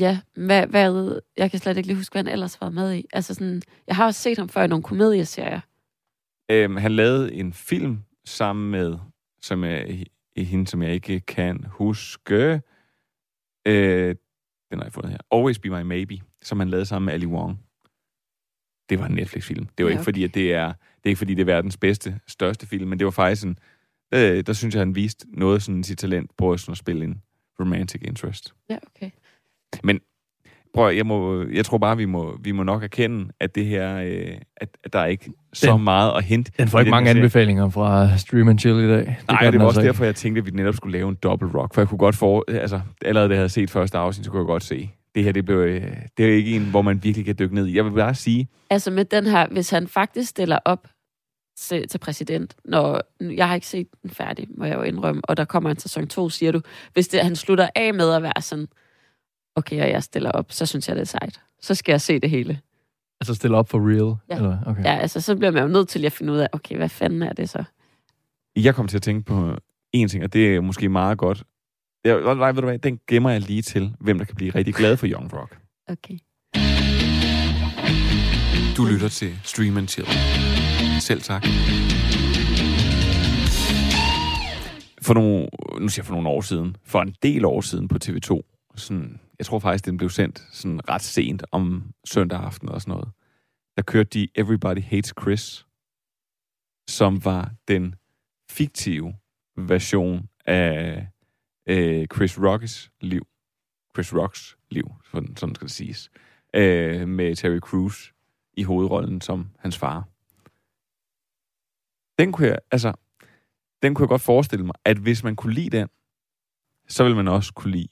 [0.00, 3.06] Ja, hvad, hvad, jeg kan slet ikke lige huske, hvad han ellers været med i.
[3.12, 5.60] Altså sådan, jeg har også set ham før i nogle komedieserier.
[6.50, 8.98] Øhm, han lavede en film sammen med,
[9.42, 10.04] som er
[10.36, 12.62] i hende, som jeg ikke kan huske.
[13.66, 14.14] Øh,
[14.70, 15.18] den har jeg fundet her.
[15.30, 17.58] Always Be My Maybe, som han lavede sammen med Ali Wong.
[18.88, 19.66] Det var en Netflix-film.
[19.78, 21.76] Det var Ja, ikke fordi, at det er, det er ikke fordi, det er verdens
[21.76, 23.58] bedste, største film, men det var faktisk en,
[24.14, 27.22] øh, der synes jeg, han viste noget sådan sit talent på sådan at spille en
[27.60, 28.54] romantic interest.
[28.70, 29.10] Ja, okay.
[29.82, 30.00] Men
[30.74, 33.96] prøv, jeg, må, jeg tror bare, vi må, vi må nok erkende, at det her,
[33.96, 36.52] øh, at, at der er ikke så Den- meget at hente.
[36.58, 38.96] Den får ikke mange anbefalinger fra Stream and Chill i dag.
[38.98, 39.86] Det Nej, det var altså også ikke.
[39.86, 41.74] derfor, jeg tænkte, at vi netop skulle lave en dobbelt rock.
[41.74, 44.40] For jeg kunne godt få, altså allerede da jeg havde set første afsnit, så kunne
[44.40, 45.82] jeg godt se, det her, det, blev, øh,
[46.18, 47.76] det er ikke en, hvor man virkelig kan dykke ned i.
[47.76, 50.86] Jeg vil bare sige, Altså med den her, hvis han faktisk stiller op
[51.58, 55.36] til, til præsident, når jeg har ikke set den færdig, må jeg jo indrømme, og
[55.36, 56.60] der kommer en sæson 2, siger du,
[56.92, 58.66] hvis det, han slutter af med at være sådan,
[59.56, 61.40] okay, og jeg stiller op, så synes jeg, det er sejt.
[61.60, 62.60] Så skal jeg se det hele.
[63.20, 64.16] Altså stille op for real?
[64.30, 64.36] Ja.
[64.36, 64.58] Eller?
[64.66, 64.84] Okay.
[64.84, 67.22] Ja, altså så bliver man jo nødt til at finde ud af, okay, hvad fanden
[67.22, 67.64] er det så?
[68.56, 69.56] jeg kom til at tænke på
[69.92, 71.44] en ting, og det er måske meget godt.
[72.04, 74.74] Jeg, nej, ved du hvad, den gemmer jeg lige til, hvem der kan blive rigtig
[74.74, 75.58] glad for Young Rock.
[75.88, 76.18] Okay.
[78.76, 80.08] Du lytter til Stream and Chill.
[81.00, 81.44] Selv tak.
[85.02, 85.48] For nogle,
[85.80, 88.40] nu siger jeg for nogle år siden, for en del år siden på TV2,
[88.76, 92.92] sådan, jeg tror faktisk, den blev sendt sådan ret sent om søndag aften og sådan
[92.92, 93.08] noget.
[93.76, 95.66] Der kørte de Everybody Hates Chris,
[96.88, 97.94] som var den
[98.50, 99.14] fiktive
[99.56, 101.08] version af
[101.66, 103.26] øh, Chris Rocks liv.
[103.94, 106.10] Chris Rocks liv, sådan, sådan skal det siges.
[106.54, 108.14] Øh, med Terry Crews
[108.52, 110.08] i hovedrollen som hans far.
[112.18, 112.92] Den kunne jeg, altså,
[113.82, 115.88] den kunne jeg godt forestille mig, at hvis man kunne lide den,
[116.88, 117.88] så ville man også kunne lide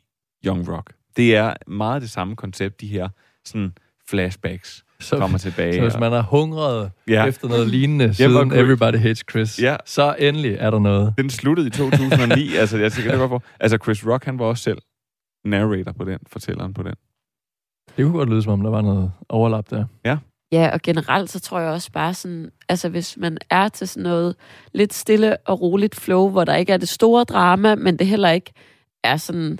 [0.46, 1.01] Young Rock.
[1.16, 3.08] Det er meget det samme koncept, de her
[3.44, 3.72] sådan
[4.08, 5.74] flashbacks så, kommer tilbage.
[5.74, 7.26] Så hvis man har hungret Ja.
[7.26, 8.52] efter noget lignende siden cool.
[8.52, 9.76] Everybody Hates Chris, Ja.
[9.86, 11.14] så endelig er der noget.
[11.18, 13.42] Den sluttede i 2009, altså jeg tænker det godt for.
[13.60, 14.78] Altså Chris Rock, han var også selv
[15.44, 16.94] narrator på den, fortælleren på den.
[17.96, 19.84] Det kunne godt lyde, som om der var noget overlap der.
[20.04, 20.18] Ja.
[20.52, 24.02] Ja, og generelt så tror jeg også bare sådan, altså hvis man er til sådan
[24.02, 24.36] noget
[24.74, 28.30] lidt stille og roligt flow, hvor der ikke er det store drama, men det heller
[28.30, 28.52] ikke
[29.04, 29.58] er sådan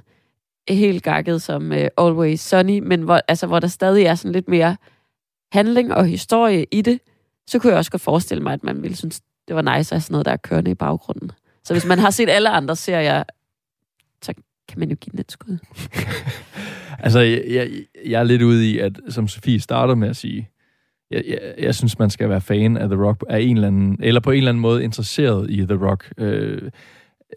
[0.69, 4.49] helt gakket som uh, Always Sunny, men hvor, altså, hvor der stadig er sådan lidt
[4.49, 4.77] mere
[5.53, 7.01] handling og historie i det,
[7.47, 9.97] så kunne jeg også godt forestille mig, at man ville synes, det var nice at
[9.97, 11.31] have sådan noget, der er kørende i baggrunden.
[11.65, 13.23] Så hvis man har set alle andre serier,
[14.23, 14.35] så
[14.69, 15.59] kan man jo give den et skud.
[16.99, 17.71] Altså, jeg, jeg,
[18.07, 20.49] jeg er lidt ude i, at som Sofie starter med at sige,
[21.11, 23.97] jeg, jeg, jeg synes, man skal være fan af The Rock, af en eller anden,
[24.01, 26.13] eller på en eller anden måde interesseret i The Rock.
[26.19, 26.71] Øh,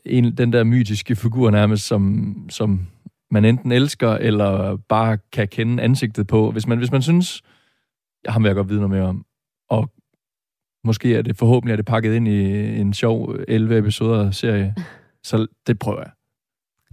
[0.05, 2.87] en, den der mytiske figur nærmest, som, som
[3.31, 6.51] man enten elsker, eller bare kan kende ansigtet på.
[6.51, 7.41] Hvis man, hvis man synes,
[8.25, 9.25] jeg har vil jeg godt vide noget mere om,
[9.69, 9.91] og
[10.83, 14.75] måske er det forhåbentlig er det pakket ind i en sjov 11 episoder serie,
[15.23, 16.11] så det prøver jeg.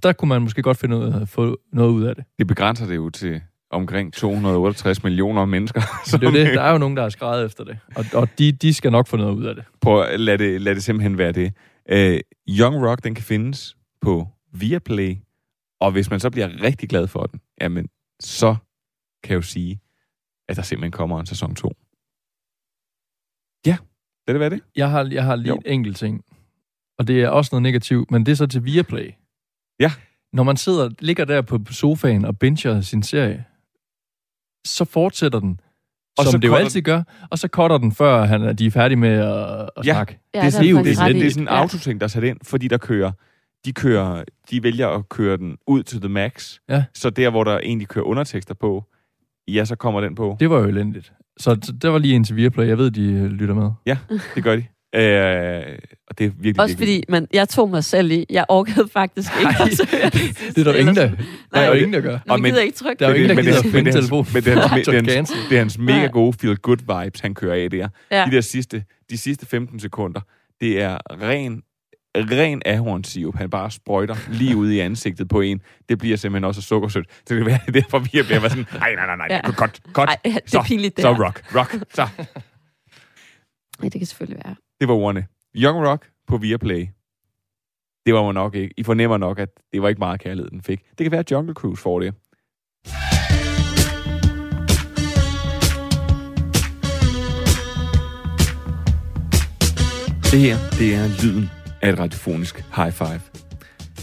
[0.03, 2.25] Der kunne man måske godt finde ud af at få noget ud af det.
[2.39, 3.41] Det begrænser det jo til
[3.71, 5.81] omkring 268 millioner mennesker.
[6.07, 6.55] Så det er jo det.
[6.55, 7.79] Der er jo nogen, der har skrevet efter det.
[7.97, 9.65] Og, og de, de skal nok få noget ud af det.
[9.81, 11.53] Prøv at lad det, lad det simpelthen være det.
[11.93, 15.17] Uh, Young Rock, den kan findes på Viaplay,
[15.83, 17.89] og hvis man så bliver rigtig glad for den, jamen,
[18.21, 18.57] så
[19.23, 19.81] kan jeg jo sige,
[20.49, 21.73] at der simpelthen kommer en sæson 2.
[23.67, 23.77] Ja,
[24.29, 24.61] det være det?
[24.77, 26.25] Jeg har, jeg har lige et enkelt ting.
[26.99, 29.11] Og det er også noget negativt, men det er så til Viaplay.
[29.81, 29.93] Ja.
[30.33, 33.45] Når man sidder, ligger der på sofaen og binger sin serie,
[34.67, 35.61] så fortsætter den,
[36.19, 38.71] Og som så det jo altid gør, og så cutter den, før han, de er
[38.71, 40.13] færdige med at, at Ja, snakke.
[40.35, 42.69] det, er det, det, det, det er sådan en autoting, der er sat ind, fordi
[42.69, 43.13] der kører,
[43.65, 46.59] de kører, de vælger at køre den ud til the max.
[46.69, 46.85] Ja.
[46.95, 48.85] Så der, hvor der egentlig kører undertekster på,
[49.49, 50.37] ja, så kommer den på.
[50.41, 51.13] Det var jo elendigt.
[51.37, 52.67] Så der var lige en til Viaplay.
[52.69, 53.71] Jeg ved, de øh, lytter med.
[53.87, 53.99] Ja,
[54.35, 54.65] det gør de.
[54.95, 56.79] Øh, og det er virkelig, Også virkelig...
[56.79, 59.63] fordi, men jeg tog mig selv i, jeg orkede faktisk ikke.
[59.63, 60.11] at søge
[60.55, 61.11] Det er der jo ingen, der,
[61.55, 62.19] der, er jo ingen, der gør.
[62.29, 63.91] Men gider ikke trykke Der er jo på ingen, der men gider det, at finde
[63.91, 64.27] er telefonen.
[64.35, 66.09] men det, er hans, det, er hans, det er hans mega Nej.
[66.09, 67.89] gode feel-good vibes, han kører af der.
[68.11, 68.25] Ja.
[68.31, 70.21] De der sidste, de sidste 15 sekunder,
[70.61, 71.63] det er ren
[72.17, 76.63] ren ahornsirup, han bare sprøjter lige ud i ansigtet på en, det bliver simpelthen også
[76.63, 77.07] sukkersødt.
[77.13, 79.41] Så det kan være, det er derfor, vi bliver sådan, nej, nej, nej, nej, Ja.
[79.45, 79.51] ja.
[79.57, 80.09] godt, godt.
[80.11, 81.25] Ej, det er så, pinligt, det Så her.
[81.25, 82.09] rock, rock, så.
[83.83, 84.55] Ja, det kan selvfølgelig være.
[84.81, 85.27] Det var ordene.
[85.57, 86.87] Young Rock på Viaplay.
[88.07, 88.75] Det var man nok ikke.
[88.77, 90.81] I fornemmer nok, at det var ikke meget kærlighed, den fik.
[90.99, 92.15] Det kan være, at Jungle Cruise får det.
[100.33, 101.51] Det her, det er lyden
[101.83, 103.21] af et radiofonisk high five.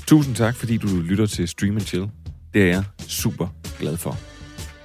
[0.07, 2.09] Tusind tak, fordi du lytter til Stream and Chill.
[2.53, 3.47] Det er jeg super
[3.79, 4.17] glad for.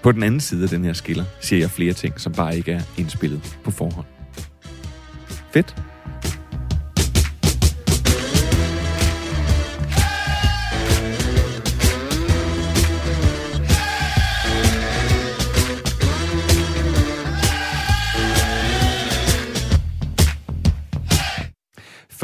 [0.03, 2.73] På den anden side af den her skiller ser jeg flere ting, som bare ikke
[2.73, 4.07] er indspillet på forhånd.
[5.53, 5.77] Fedt.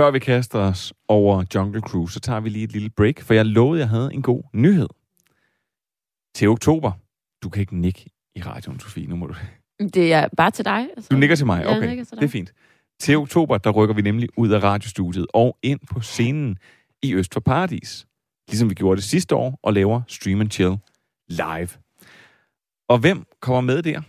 [0.01, 3.35] Før vi kaster os over Jungle Cruise, så tager vi lige et lille break, for
[3.35, 4.89] jeg lovede, jeg havde en god nyhed.
[6.35, 6.93] Til oktober.
[7.43, 9.07] Du kan ikke nikke i radioen, Sofie.
[9.07, 9.35] Nu må du...
[9.95, 10.89] Det er bare til dig.
[10.97, 11.09] Altså.
[11.11, 12.05] Du nikker til mig, okay.
[12.05, 12.53] til det er fint.
[13.01, 16.59] Til oktober, der rykker vi nemlig ud af radiostudiet og ind på scenen
[17.03, 18.07] i Øst for Paradis.
[18.49, 20.77] Ligesom vi gjorde det sidste år, og laver Stream and Chill
[21.29, 21.69] live.
[22.89, 24.01] Og hvem kommer med der?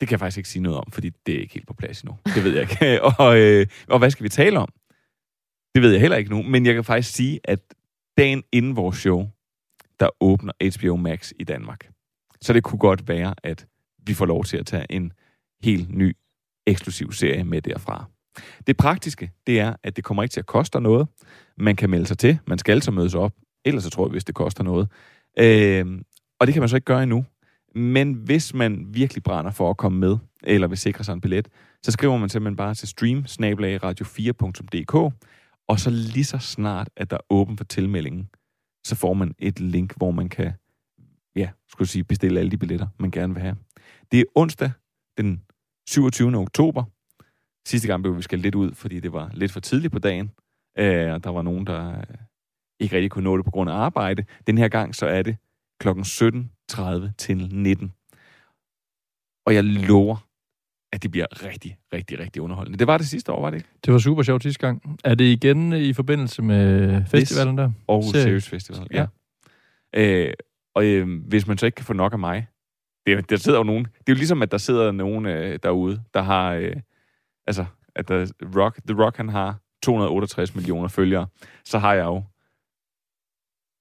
[0.00, 2.00] Det kan jeg faktisk ikke sige noget om, fordi det er ikke helt på plads
[2.00, 2.16] endnu.
[2.34, 3.02] Det ved jeg ikke.
[3.18, 4.68] og, øh, og hvad skal vi tale om?
[5.74, 7.60] Det ved jeg heller ikke nu, men jeg kan faktisk sige, at
[8.18, 9.28] dagen inden vores show,
[10.00, 11.90] der åbner HBO Max i Danmark.
[12.40, 13.66] Så det kunne godt være, at
[14.06, 15.12] vi får lov til at tage en
[15.62, 16.16] helt ny
[16.66, 18.04] eksklusiv serie med derfra.
[18.66, 21.08] Det praktiske, det er, at det kommer ikke til at koste noget.
[21.56, 23.32] Man kan melde sig til, man skal altså mødes op,
[23.64, 24.88] ellers så tror jeg, hvis det koster noget.
[25.38, 25.86] Øh,
[26.40, 27.24] og det kan man så ikke gøre endnu.
[27.74, 31.48] Men hvis man virkelig brænder for at komme med, eller vil sikre sig en billet,
[31.82, 35.12] så skriver man simpelthen bare til stream radio4.dk,
[35.68, 38.28] og så lige så snart, at der er åben for tilmeldingen,
[38.86, 40.52] så får man et link, hvor man kan
[41.36, 43.56] ja, skulle sige, bestille alle de billetter, man gerne vil have.
[44.12, 44.72] Det er onsdag
[45.18, 45.42] den
[45.88, 46.36] 27.
[46.36, 46.84] oktober.
[47.66, 50.30] Sidste gang blev vi skal lidt ud, fordi det var lidt for tidligt på dagen.
[50.78, 52.04] Øh, og der var nogen, der øh,
[52.80, 54.24] ikke rigtig kunne nå det på grund af arbejde.
[54.46, 55.36] Den her gang, så er det
[55.80, 55.88] kl.
[55.88, 57.92] 17.30 til 19.
[59.46, 60.28] Og jeg lover,
[60.94, 62.78] at det bliver rigtig, rigtig, rigtig underholdende.
[62.78, 63.68] Det var det sidste år, var det ikke?
[63.84, 64.98] Det var super sjovt sidste gang.
[65.04, 67.70] Er det igen i forbindelse med festivalen der?
[67.88, 68.12] Aarhus?
[68.12, 69.06] Serious Festival, ja.
[69.96, 70.32] Øh,
[70.74, 72.46] og øh, hvis man så ikke kan få nok af mig,
[73.06, 76.02] det, der sidder jo nogen, det er jo ligesom, at der sidder nogen øh, derude,
[76.14, 76.76] der har, øh,
[77.46, 77.64] altså,
[77.96, 78.26] at der,
[78.56, 81.26] Rock, The Rock, han har 268 millioner følgere,
[81.64, 82.22] så har jeg jo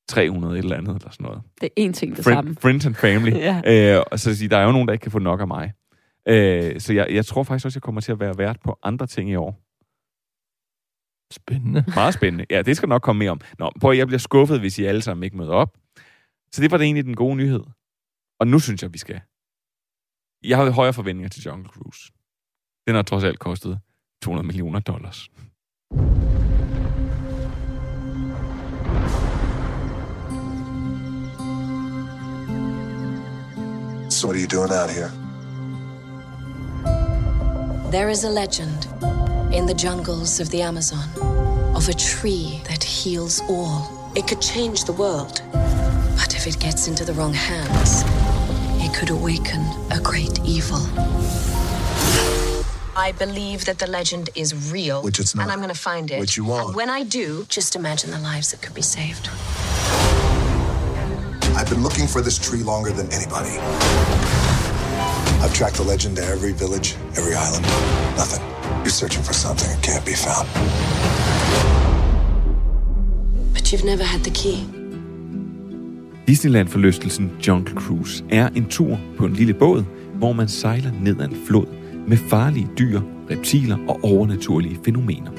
[0.07, 1.41] 300 et eller andet, eller sådan noget.
[1.61, 2.55] Det er én ting det samme.
[2.61, 3.31] Friends and family.
[3.65, 3.95] Ja.
[3.97, 5.47] øh, og så at sige, der er jo nogen, der ikke kan få nok af
[5.47, 5.73] mig.
[6.27, 9.07] Øh, så jeg, jeg tror faktisk også, jeg kommer til at være vært på andre
[9.07, 9.59] ting i år.
[11.33, 11.85] Spændende.
[11.95, 12.45] Meget spændende.
[12.49, 13.41] Ja, det skal nok komme mere om.
[13.59, 15.77] Nå, prøv at jeg bliver skuffet, hvis I alle sammen ikke møder op.
[16.51, 17.63] Så det var det egentlig den gode nyhed.
[18.39, 19.21] Og nu synes jeg, vi skal.
[20.43, 22.11] Jeg har højere forventninger til Jungle Cruise.
[22.87, 23.79] Den har trods alt kostet
[24.21, 25.29] 200 millioner dollars.
[34.09, 35.22] So what are you doing out here?
[37.93, 38.87] There is a legend
[39.53, 41.07] in the jungles of the Amazon
[41.75, 44.11] of a tree that heals all.
[44.15, 45.43] It could change the world.
[45.51, 48.01] But if it gets into the wrong hands,
[48.83, 50.81] it could awaken a great evil.
[52.97, 55.03] I believe that the legend is real.
[55.03, 55.43] Which it's not.
[55.43, 56.19] And I'm going to find it.
[56.19, 56.69] Which you won't.
[56.69, 59.29] And when I do, just imagine the lives that could be saved.
[61.55, 63.59] I've been looking for this tree longer than anybody.
[65.43, 67.65] I've tracked the legend to every village, every island.
[68.21, 68.43] Nothing.
[68.83, 70.47] You're searching for something that can't be found.
[73.53, 74.57] But you've never had the key.
[76.27, 79.83] Disneyland-forlystelsen Jungle Cruise er en tur på en lille båd,
[80.15, 81.65] hvor man sejler ned ad en flod
[82.07, 83.01] med farlige dyr,
[83.31, 85.31] reptiler og overnaturlige fænomener.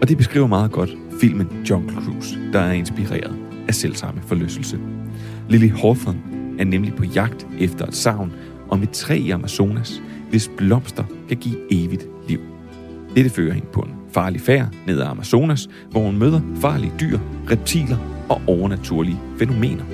[0.00, 0.90] Og det beskriver meget godt
[1.20, 3.36] filmen Jungle Cruise, der er inspireret
[3.68, 4.78] af selvsamme forlystelse.
[5.48, 6.18] Lily Hawthorne
[6.58, 8.32] er nemlig på jagt efter et savn
[8.72, 12.40] om et træ i Amazonas, hvis blomster kan give evigt liv.
[13.16, 17.18] Dette fører hende på en farlig færd ned ad Amazonas, hvor hun møder farlige dyr,
[17.50, 17.96] reptiler
[18.28, 19.84] og overnaturlige fænomener.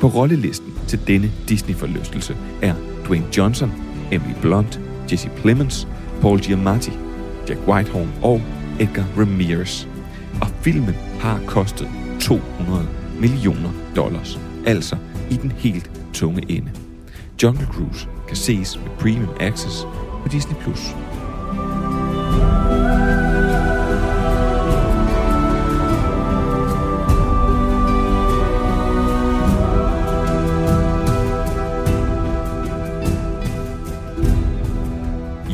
[0.00, 2.74] På rollelisten til denne Disney-forlystelse er
[3.06, 3.72] Dwayne Johnson,
[4.12, 4.80] Emily Blunt,
[5.12, 5.88] Jesse Plemons,
[6.20, 6.92] Paul Giamatti,
[7.48, 8.40] Jack Whitehorn og
[8.80, 9.86] Edgar Ramirez.
[10.40, 11.88] Og filmen har kostet
[12.20, 12.88] 200
[13.20, 14.96] millioner dollars altså
[15.30, 16.70] i den helt tunge ende.
[17.42, 19.86] Jungle Cruise kan ses med Premium Access
[20.22, 20.56] på Disney+.
[20.60, 20.94] Plus.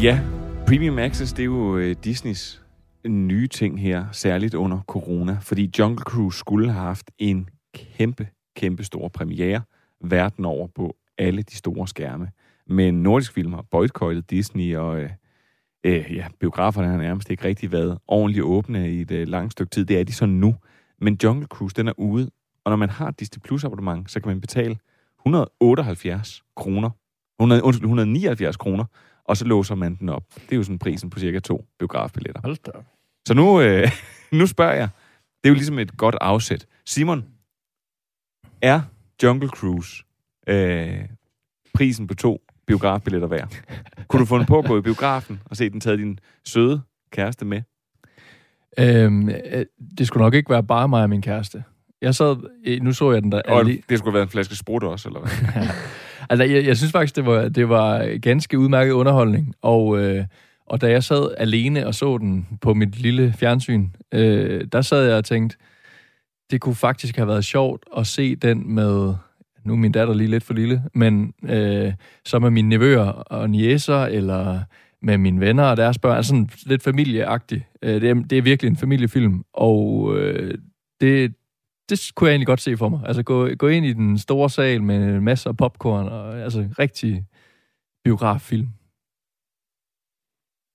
[0.02, 0.18] Ja,
[0.72, 2.62] Premium Access, det er jo øh, Disneys
[3.06, 8.84] nye ting her, særligt under corona, fordi Jungle Cruise skulle have haft en kæmpe, kæmpe
[8.84, 9.62] stor premiere
[10.04, 12.28] verden over på alle de store skærme.
[12.66, 15.10] Men nordisk film har boykottet Disney, og øh,
[15.84, 19.70] øh, ja, biograferne har nærmest ikke rigtig været ordentligt åbne i et øh, langt stykke
[19.70, 19.84] tid.
[19.84, 20.54] Det er de så nu.
[21.00, 22.30] Men Jungle Cruise, den er ude,
[22.64, 24.78] og når man har Disney Plus abonnement, så kan man betale
[25.18, 26.90] 178 kroner,
[27.40, 28.84] 100, undskyld, 179 kroner,
[29.24, 30.24] og så låser man den op.
[30.34, 32.40] Det er jo sådan prisen på cirka to biografbilletter.
[32.44, 32.70] Hold da.
[33.28, 33.90] Så nu, øh,
[34.32, 34.88] nu spørger jeg.
[35.42, 36.66] Det er jo ligesom et godt afsæt.
[36.86, 37.24] Simon,
[38.62, 38.80] er
[39.22, 40.04] Jungle Cruise
[40.48, 40.98] øh,
[41.74, 43.48] prisen på to biografbilletter værd?
[44.08, 47.44] Kunne du fundet på at gå i biografen og se den taget din søde kæreste
[47.44, 47.62] med?
[48.78, 49.66] Øhm, øh,
[49.98, 51.64] det skulle nok ikke være bare mig og min kæreste.
[52.02, 53.42] Jeg sad, øh, nu så jeg den der...
[53.48, 55.66] Og alli- det skulle være en flaske sprut også, eller hvad?
[56.30, 59.54] Altså, jeg, jeg synes faktisk, det var, det var ganske udmærket underholdning.
[59.62, 60.24] Og, øh,
[60.66, 65.06] og da jeg sad alene og så den på mit lille fjernsyn, øh, der sad
[65.06, 65.56] jeg og tænkte,
[66.50, 69.14] det kunne faktisk have været sjovt at se den med,
[69.64, 71.92] nu er min datter lige lidt for lille, men øh,
[72.24, 74.60] så med mine nevøer og niæser, eller
[75.02, 77.64] med mine venner og deres børn, altså sådan lidt familieagtigt.
[77.82, 80.54] Øh, det, er, det er virkelig en familiefilm, og øh,
[81.00, 81.34] det,
[81.88, 83.00] det kunne jeg egentlig godt se for mig.
[83.06, 87.26] Altså gå, gå ind i den store sal med masser af popcorn, og altså rigtig
[88.04, 88.68] biograffilm.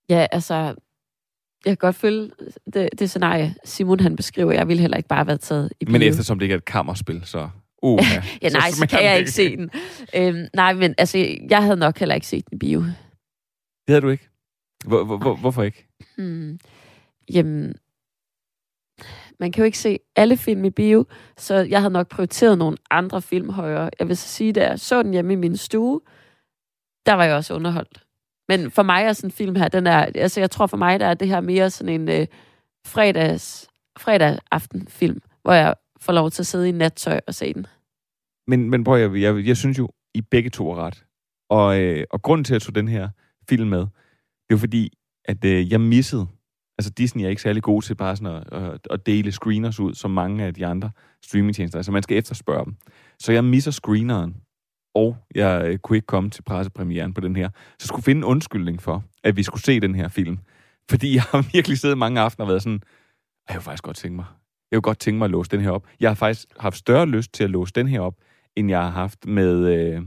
[0.09, 0.55] Ja, altså,
[1.65, 2.31] jeg kan godt følge
[2.73, 4.51] det, det scenarie, Simon han beskriver.
[4.51, 5.91] Jeg ville heller ikke bare have været taget i bio.
[5.91, 7.49] Men eftersom det ikke er et kammerspil, så...
[7.81, 7.99] Uh,
[8.41, 9.69] ja, nej, så, så kan jeg ikke se den.
[10.15, 12.79] Øhm, nej, men altså, jeg havde nok heller ikke set den i bio.
[12.79, 12.93] Det
[13.87, 14.29] havde du ikke?
[14.85, 15.87] Hvor, hvor, hvor, hvorfor ikke?
[16.17, 16.59] Hmm.
[17.33, 17.75] Jamen,
[19.39, 21.05] man kan jo ikke se alle film i bio,
[21.37, 23.89] så jeg havde nok prioriteret nogle andre film højere.
[23.99, 26.01] Jeg vil så sige, da jeg så den hjemme i min stue,
[27.05, 28.03] der var jeg også underholdt.
[28.49, 30.99] Men for mig er sådan en film her, den er, altså jeg tror for mig,
[30.99, 32.27] der er det her mere sådan en øh,
[32.85, 37.53] fredags, fredag aften film, hvor jeg får lov til at sidde i nattøj og se
[37.53, 37.65] den.
[38.47, 41.03] Men, men prøv, jeg, jeg, jeg synes jo, I begge to er ret.
[41.49, 43.09] Og, øh, og grunden til, at jeg tog den her
[43.49, 43.85] film med,
[44.49, 44.93] det er fordi,
[45.25, 46.27] at øh, jeg missede,
[46.77, 49.93] altså Disney er ikke særlig god til bare sådan at, at, at dele screeners ud,
[49.93, 50.91] som mange af de andre
[51.23, 51.79] streamingtjenester.
[51.79, 52.75] Altså man skal efterspørge dem.
[53.19, 54.35] Så jeg misser screeneren,
[54.95, 57.49] og jeg øh, kunne ikke komme til pressepremieren på den her.
[57.79, 60.39] Så skulle finde en undskyldning for, at vi skulle se den her film.
[60.89, 62.81] Fordi jeg har virkelig siddet mange aftener og været sådan,
[63.49, 64.25] jeg vil faktisk godt tænke mig.
[64.71, 65.87] Jeg vil godt tænke mig at låse den her op.
[65.99, 68.15] Jeg har faktisk haft større lyst til at låse den her op,
[68.55, 70.01] end jeg har haft med øh,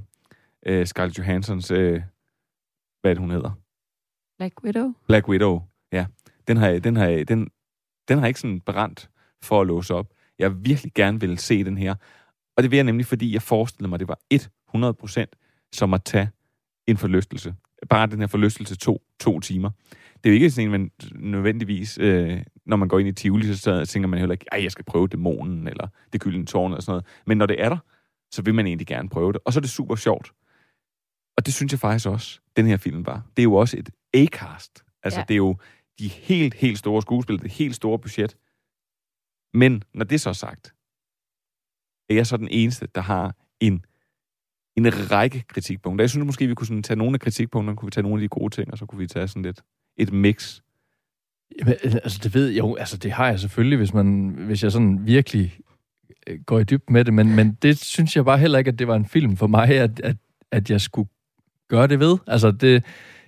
[0.67, 2.03] øh, Scarlett Johanssons, øh,
[3.01, 3.51] hvad det, hun hedder?
[4.39, 4.93] Black Widow?
[5.07, 5.70] Black Widow.
[6.49, 7.49] Den har, den har, den,
[8.09, 9.11] den har ikke sådan brændt
[9.43, 10.07] for at låse op.
[10.39, 11.95] Jeg virkelig gerne vil se den her.
[12.57, 16.05] Og det vil jeg nemlig, fordi jeg forestillede mig, at det var 100% som at
[16.05, 16.31] tage
[16.87, 17.55] en forlystelse.
[17.89, 19.71] Bare den her forlystelse to, to timer.
[20.25, 23.55] Det er jo ikke sådan en, man nødvendigvis, øh, når man går ind i Tivoli,
[23.55, 26.83] så tænker man heller ikke, at jeg skal prøve dæmonen, eller det gyldne tårn, eller
[26.83, 27.05] sådan noget.
[27.27, 27.79] Men når det er der,
[28.31, 29.41] så vil man egentlig gerne prøve det.
[29.45, 30.33] Og så er det super sjovt.
[31.37, 33.23] Og det synes jeg faktisk også, den her film var.
[33.37, 34.85] Det er jo også et A-cast.
[35.03, 35.25] Altså, ja.
[35.29, 35.57] det er jo
[36.01, 38.37] de helt, helt store skuespillere, det helt store budget.
[39.55, 40.75] Men når det så er sagt,
[42.09, 43.85] er jeg så den eneste, der har en,
[44.77, 46.03] en række kritikpunkter.
[46.03, 48.21] Jeg synes måske, vi kunne sådan tage nogle af kritikpunkterne, kunne vi tage nogle af
[48.21, 49.63] de gode ting, og så kunne vi tage sådan lidt
[49.97, 50.61] et mix.
[51.59, 54.73] Jamen, altså, det ved jeg jo, altså, det har jeg selvfølgelig, hvis, man, hvis jeg
[54.73, 55.59] sådan virkelig
[56.27, 58.79] øh, går i dyb med det, men, men det synes jeg bare heller ikke, at
[58.79, 60.17] det var en film for mig, at, at,
[60.51, 61.09] at jeg skulle
[61.69, 62.19] gøre det ved.
[62.27, 62.85] Altså, det,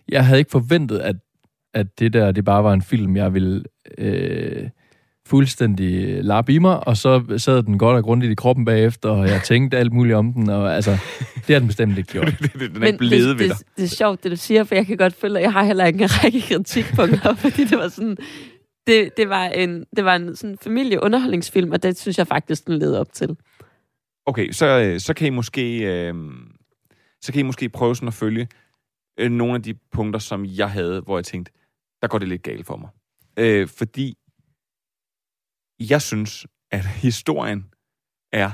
[0.09, 1.17] jeg havde ikke forventet, at,
[1.75, 3.65] at det der, det bare var en film, jeg ville
[3.99, 4.69] øh,
[5.27, 9.29] fuldstændig lappe i mig, og så sad den godt og grundigt i kroppen bagefter, og
[9.29, 10.91] jeg tænkte alt muligt om den, og altså,
[11.47, 12.27] det har den bestemt ikke gjort.
[12.75, 13.49] den er ikke blevet ved det, dig.
[13.49, 15.65] det, det er sjovt, det du siger, for jeg kan godt føle, at jeg har
[15.65, 18.17] heller ikke en række kritikpunkter, fordi det var sådan...
[18.87, 22.79] Det, det var en, det var en sådan familieunderholdningsfilm, og det synes jeg faktisk, den
[22.79, 23.37] led op til.
[24.27, 26.15] Okay, så, øh, så kan I måske øh,
[27.23, 28.49] så kan I måske prøve sådan at følge
[29.19, 31.53] øh, nogle af de punkter, som jeg havde, hvor jeg tænkte,
[32.03, 32.91] der går det lidt galt for mig.
[33.37, 34.19] Øh, fordi
[35.81, 37.75] jeg synes, at historien
[38.33, 38.51] er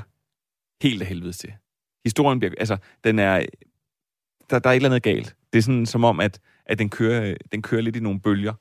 [0.83, 1.53] helt af helvede til.
[2.05, 3.45] Historien bliver, altså, den er,
[4.49, 5.35] der, der er et eller andet galt.
[5.53, 8.53] Det er sådan som om, at, at den, kører, den kører lidt i nogle bølger.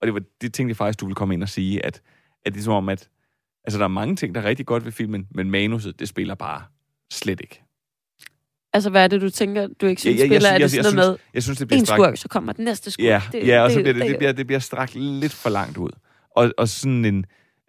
[0.00, 2.02] Og det, var, det tænkte jeg faktisk, du ville komme ind og sige, at,
[2.44, 3.10] at det er som om, at
[3.64, 6.34] altså, der er mange ting, der er rigtig godt ved filmen, men manuset, det spiller
[6.34, 6.62] bare
[7.12, 7.63] Slet ikke.
[8.74, 10.48] Altså, hvad er det, du tænker, du ikke synes Ja, ja, jeg spiller?
[10.48, 11.98] sy- er det jeg- sådan jeg noget synes- med, jeg synes, det bliver en strakt-
[12.02, 13.04] skurk, så kommer den næste skurk?
[13.04, 15.50] Ja, Det- ja og så bliver det, det, det- bliver, det bliver strakt lidt for
[15.50, 15.90] langt ud.
[16.36, 17.18] Og, og sådan en,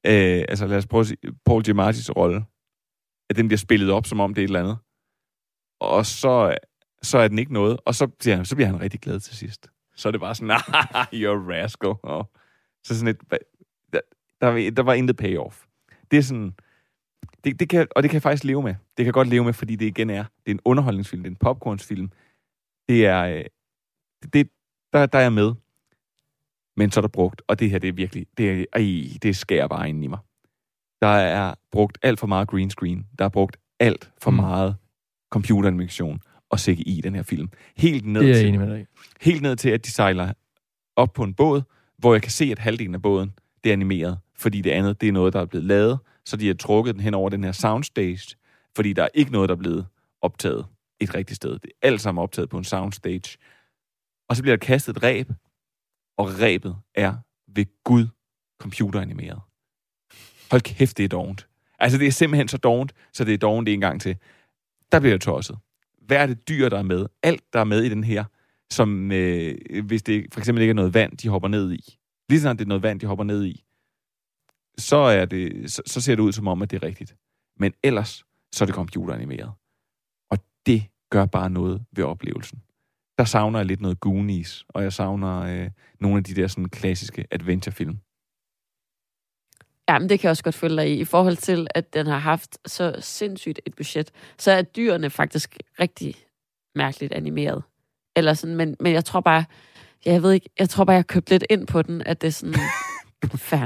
[0.05, 2.43] øh, altså lad os prøve at sige, Paul Giamatti's rolle,
[3.29, 4.77] at den bliver spillet op, som om det er et eller andet.
[5.79, 6.57] Og så,
[7.03, 9.67] så er den ikke noget, og så bliver, så bliver han rigtig glad til sidst.
[9.95, 10.51] Så er det bare sådan,
[10.95, 11.93] "Ah, you're a rascal.
[12.03, 12.31] Og
[12.83, 13.17] så sådan et,
[13.93, 13.99] der,
[14.41, 15.57] der, var- der var intet payoff.
[16.11, 16.53] Det er sådan,
[17.45, 18.71] det, det kan, og det kan jeg faktisk leve med.
[18.71, 21.29] Det kan jeg godt leve med, fordi det igen er, det er en underholdningsfilm, det
[21.29, 22.11] er en popcornsfilm.
[22.89, 23.45] Det er, øh,
[24.33, 24.49] det,
[24.93, 25.53] der, der er jeg med.
[26.77, 29.35] Men så er der brugt, og det her, det er virkelig, det, er, ej, det
[29.35, 30.19] skærer bare ind i mig.
[31.01, 33.07] Der er brugt alt for meget green screen.
[33.19, 34.35] Der er brugt alt for mm.
[34.37, 34.75] meget
[35.31, 37.49] computeranimation og CGI i den her film.
[37.77, 38.87] Helt ned Det er til, med dig.
[39.21, 40.33] Helt ned til, at de sejler
[40.95, 41.61] op på en båd,
[41.97, 43.33] hvor jeg kan se, at halvdelen af båden,
[43.63, 44.19] det er animeret.
[44.35, 47.01] Fordi det andet, det er noget, der er blevet lavet, så de har trukket den
[47.01, 48.35] hen over den her soundstage,
[48.75, 49.87] fordi der er ikke noget, der er blevet
[50.21, 50.65] optaget
[50.99, 51.51] et rigtigt sted.
[51.51, 53.37] Det er alt sammen optaget på en soundstage.
[54.29, 55.29] Og så bliver der kastet et ræb,
[56.17, 57.15] og ræbet er
[57.47, 58.07] ved Gud
[58.59, 59.41] computeranimeret.
[60.51, 61.47] Hold kæft, det er dovent.
[61.79, 64.17] Altså, det er simpelthen så dovent, så det er dovent en gang til.
[64.91, 65.57] Der bliver jeg tosset.
[66.01, 67.05] Hvad er det dyr, der er med?
[67.23, 68.23] Alt, der er med i den her,
[68.69, 71.97] som øh, hvis det for eksempel ikke er noget vand, de hopper ned i.
[72.29, 73.63] Lige sådan, det er noget vand, de hopper ned i,
[74.77, 77.15] så, er det, så, så ser det ud som om, at det er rigtigt.
[77.59, 79.51] Men ellers, så er det computeranimeret.
[80.31, 82.61] Og det gør bare noget ved oplevelsen.
[83.17, 85.69] Der savner jeg lidt noget Goonies, og jeg savner øh,
[85.99, 87.97] nogle af de der sådan klassiske adventurefilm.
[89.89, 90.99] Ja, men det kan jeg også godt følge dig i.
[90.99, 95.57] I forhold til, at den har haft så sindssygt et budget, så er dyrene faktisk
[95.79, 96.15] rigtig
[96.75, 97.63] mærkeligt animeret.
[98.15, 99.45] Eller sådan, men, men jeg tror bare,
[100.05, 102.27] jeg ved ikke, jeg tror bare, jeg har købt lidt ind på den, at det
[102.27, 102.55] er sådan.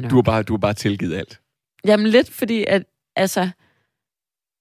[0.10, 1.40] Du har bare, du har bare tilgivet alt.
[1.86, 2.84] Jamen lidt, fordi at,
[3.16, 3.50] altså,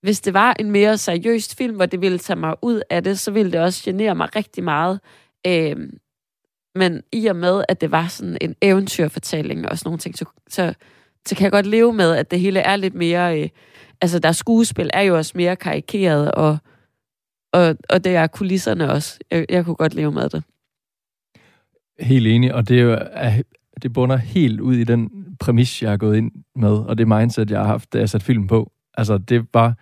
[0.03, 3.19] hvis det var en mere seriøst film, hvor det ville tage mig ud af det,
[3.19, 5.01] så ville det også genere mig rigtig meget.
[5.47, 5.99] Øhm,
[6.75, 10.25] men i og med, at det var sådan en eventyrfortælling og sådan nogle ting, så,
[10.49, 10.75] så,
[11.27, 13.43] så kan jeg godt leve med, at det hele er lidt mere...
[13.43, 13.49] Øh,
[14.01, 16.59] altså, der skuespil er jo også mere karikeret, og,
[17.53, 19.19] og, og det er kulisserne også.
[19.31, 20.43] Jeg, jeg kunne godt leve med det.
[22.01, 23.43] Helt enig, og det, er jo, er-
[23.83, 25.11] det bunder helt ud i den
[25.41, 28.27] præmis, jeg har gået ind med, og det mindset, jeg har haft, da jeg satte
[28.27, 28.73] filmen på.
[28.95, 29.75] Altså, det var...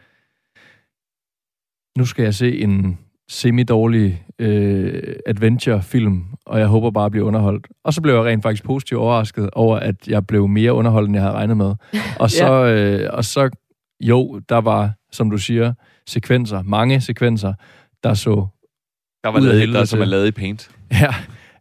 [1.99, 7.67] Nu skal jeg se en semi-dårlig øh, adventure-film, og jeg håber bare at blive underholdt.
[7.85, 11.17] Og så blev jeg rent faktisk positivt overrasket over, at jeg blev mere underholdt, end
[11.17, 11.75] jeg havde regnet med.
[12.21, 13.51] Og så, øh, og så
[14.01, 15.73] jo, der var, som du siger,
[16.07, 17.55] sekvenser, mange sekvenser,
[18.03, 18.47] der så
[19.25, 20.71] Der var helvede der, som er lavet i paint.
[20.93, 21.15] Ja,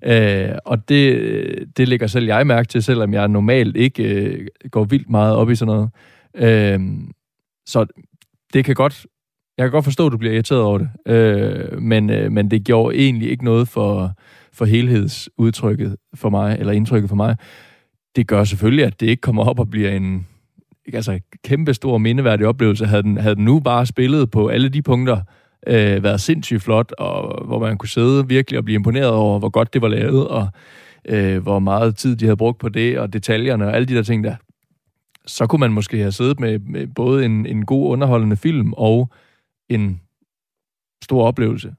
[0.04, 4.84] øh, og det, det lægger selv jeg mærke til, selvom jeg normalt ikke øh, går
[4.84, 5.90] vildt meget op i sådan noget.
[6.36, 6.80] Øh,
[7.66, 7.86] så
[8.54, 9.06] det kan godt,
[9.58, 12.64] jeg kan godt forstå, at du bliver irriteret over det, øh, men, øh, men det
[12.64, 14.14] gjorde egentlig ikke noget for,
[14.54, 17.36] for helhedsudtrykket for mig, eller indtrykket for mig.
[18.16, 20.28] Det gør selvfølgelig, at det ikke kommer op og bliver en
[20.94, 22.86] altså, kæmpe stor mindeværdig oplevelse.
[22.86, 25.22] Havde den, havde den nu bare spillet på alle de punkter,
[25.68, 29.50] øh, været sindssygt flot, og hvor man kunne sidde virkelig og blive imponeret over, hvor
[29.50, 30.48] godt det var lavet, og
[31.06, 34.04] øh, hvor meget tid de havde brugt på det, og detaljerne og alle de der
[34.04, 34.36] ting der,
[35.28, 39.10] så kunne man måske have siddet med, med både en, en god underholdende film og
[39.70, 40.02] en
[41.04, 41.76] stor oplevelse.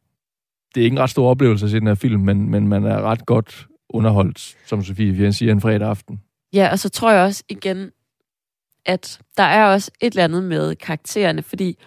[0.74, 2.84] Det er ikke en ret stor oplevelse at se den her film, men, men man
[2.84, 6.20] er ret godt underholdt, som Sofie Fjern siger, en fredag aften.
[6.52, 7.90] Ja, og så tror jeg også igen,
[8.86, 11.78] at der er også et eller andet med karaktererne, fordi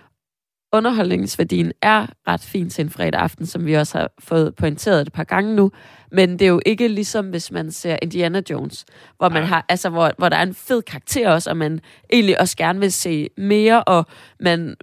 [0.72, 5.14] underholdningsværdien er ret fin til en fredag aften, som vi også har fået pointeret et
[5.14, 5.72] par gange nu.
[6.12, 8.86] Men det er jo ikke ligesom, hvis man ser Indiana Jones,
[9.18, 11.80] hvor, man har, altså, hvor, hvor der er en fed karakter også, og man
[12.14, 14.06] egentlig også gerne vil se mere, og
[14.40, 14.76] man,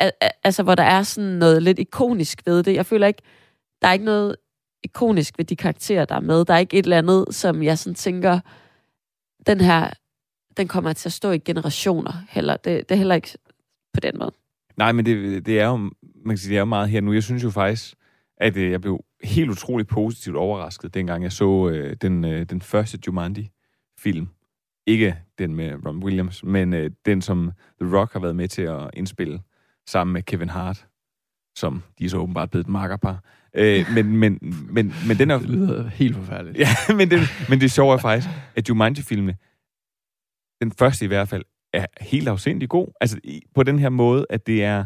[0.00, 2.74] al- al- altså, hvor der er sådan noget lidt ikonisk ved det.
[2.74, 3.22] Jeg føler ikke,
[3.82, 4.36] der er ikke noget
[4.84, 6.44] ikonisk ved de karakterer, der er med.
[6.44, 8.40] Der er ikke et eller andet, som jeg sådan tænker,
[9.46, 9.90] den her,
[10.56, 12.56] den kommer til at stå i generationer heller.
[12.56, 13.38] Det, det er heller ikke
[13.94, 14.32] på den måde.
[14.78, 15.92] Nej, men det, det er jo, man
[16.28, 17.12] kan sige, det er jo meget her nu.
[17.12, 17.94] Jeg synes jo faktisk,
[18.36, 22.60] at øh, jeg blev helt utroligt positivt overrasket, dengang jeg så øh, den, øh, den
[22.60, 24.28] første Jumanji-film.
[24.86, 28.62] Ikke den med Ron Williams, men øh, den, som The Rock har været med til
[28.62, 29.40] at indspille
[29.86, 30.86] sammen med Kevin Hart,
[31.56, 33.24] som de er så åbenbart blevet et makkerpar.
[33.54, 34.38] Øh, men, men,
[34.70, 35.38] men, men den er...
[35.38, 36.58] Det lyder helt forfærdeligt.
[36.88, 39.36] Ja, men, den, men det sjove er faktisk, at Jumanji-filmene,
[40.60, 42.88] den første i hvert fald, er helt afsindig god.
[43.00, 43.20] Altså
[43.54, 44.84] på den her måde, at det er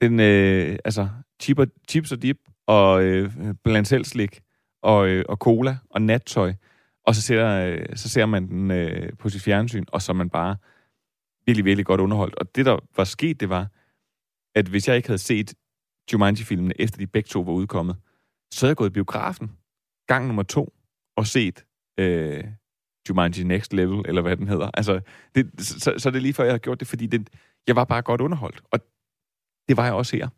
[0.00, 1.08] den, øh, altså
[1.42, 3.32] chip og, chips og dip og øh,
[3.64, 4.40] blandt selv slik
[4.82, 6.52] og, øh, og cola og nattøj.
[7.06, 10.16] Og så ser, øh, så ser man den øh, på sit fjernsyn, og så er
[10.16, 10.56] man bare
[11.46, 12.34] virkelig, virkelig godt underholdt.
[12.34, 13.68] Og det, der var sket, det var,
[14.54, 15.54] at hvis jeg ikke havde set
[16.12, 17.96] Jumanji-filmene, efter de begge to var udkommet,
[18.52, 19.50] så havde jeg gået i biografen
[20.06, 20.72] gang nummer to
[21.16, 21.64] og set
[21.98, 22.44] øh,
[23.08, 24.70] Jumanji Next Level, eller hvad den hedder.
[24.74, 25.00] Altså,
[25.34, 27.28] det, så, så er det lige før, jeg har gjort det, fordi det,
[27.66, 28.60] jeg var bare godt underholdt.
[28.70, 28.80] Og
[29.68, 30.28] det var jeg også her.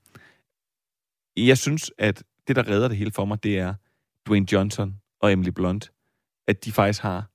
[1.37, 3.75] Jeg synes, at det, der redder det hele for mig, det er
[4.27, 5.93] Dwayne Johnson og Emily Blunt.
[6.49, 7.31] At de faktisk har,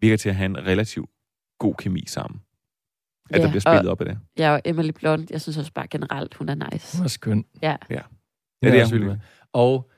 [0.00, 1.10] virker til at have en relativt
[1.58, 2.40] god kemi sammen.
[3.30, 4.18] At ja, der bliver spillet og, op af det.
[4.38, 6.96] Ja, og Emily Blunt, jeg synes også bare generelt, hun er nice.
[6.96, 7.44] Hun er skøn.
[7.62, 7.76] Ja.
[7.90, 7.94] Ja.
[7.94, 8.02] Ja,
[8.66, 9.22] det det er er hun.
[9.52, 9.90] Og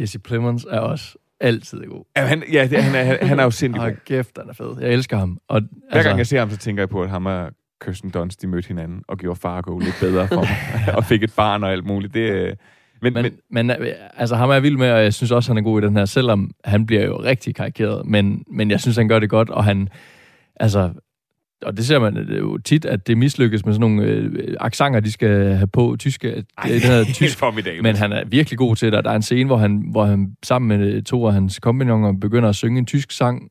[0.00, 2.04] Jesse Plemons er også altid god.
[2.16, 3.96] Ja, han, ja det, han, er, han, er jo sindssygt god.
[4.06, 4.76] Kæft, han er fed.
[4.80, 5.38] Jeg elsker ham.
[5.48, 7.50] Og, Hver altså, gang jeg ser ham, så tænker jeg på, at ham og
[7.84, 10.40] Kirsten Dunst, de mødte hinanden og gjorde Fargo lidt bedre for
[10.86, 10.96] mig.
[10.96, 12.14] og fik et barn og alt muligt.
[12.14, 12.56] Det, øh,
[13.02, 13.76] men, men, men, men
[14.16, 15.96] altså, ham er jeg vild med, og jeg synes også, han er god i den
[15.96, 18.06] her, selvom han bliver jo rigtig karikeret.
[18.06, 19.88] Men, men jeg synes, han gør det godt, og han...
[20.60, 20.92] Altså,
[21.62, 25.00] og det ser man er jo tit, at det mislykkes med sådan nogle øh, aksanger,
[25.00, 26.28] de skal have på tyske.
[26.58, 27.38] Ej, det hedder tysk,
[27.82, 29.04] men han er virkelig god til det.
[29.04, 32.48] Der er en scene, hvor han, hvor han sammen med to af hans kompagnoner begynder
[32.48, 33.48] at synge en tysk sang.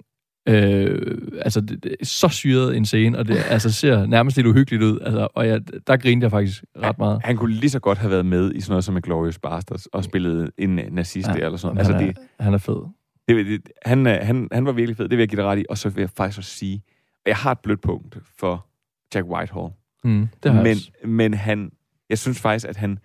[0.49, 4.47] Øh, altså, det, det er så syret en scene, og det altså, ser nærmest lidt
[4.47, 4.99] uhyggeligt ud.
[5.01, 7.21] Altså, og jeg, der grinte jeg faktisk ret meget.
[7.23, 10.03] Han kunne lige så godt have været med i sådan noget som Glorious Bastards og
[10.03, 12.03] spillet en nazist Ja, der eller sådan han noget.
[12.03, 12.81] er- Altså, det, han er fed.
[13.27, 15.59] Det, det, han, er- han, han var virkelig fed, det vil jeg give dig ret
[15.59, 15.65] i.
[15.69, 16.94] Og så vil jeg faktisk også sige, at
[17.25, 18.67] jeg har et blødt punkt for
[19.15, 19.73] Jack Whitehall.
[20.03, 21.71] Mm, det har men, men han,
[22.09, 22.99] jeg synes faktisk, at han...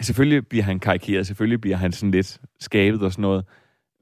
[0.00, 3.44] Selvfølgelig bliver han karikeret, selvfølgelig bliver han sådan lidt skabet og sådan noget,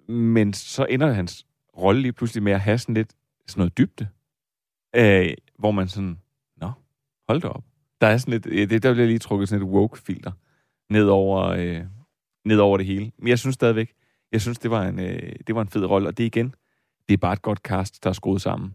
[0.09, 1.47] men så ender hans
[1.79, 3.15] rolle lige pludselig med at have sådan lidt
[3.47, 4.09] sådan noget dybde,
[4.97, 6.19] øh, hvor man sådan,
[6.57, 6.73] nå,
[7.29, 7.65] hold da op.
[8.01, 10.33] Der er sådan lidt, øh, det, der bliver lige trukket sådan et woke-filter
[10.91, 11.83] ned over, øh,
[12.45, 13.13] ned over det hele.
[13.19, 13.93] Men jeg synes stadigvæk,
[14.33, 16.55] jeg synes, det var en, øh, det var en fed rolle, og det igen,
[17.09, 18.75] det er bare et godt cast, der er skruet sammen.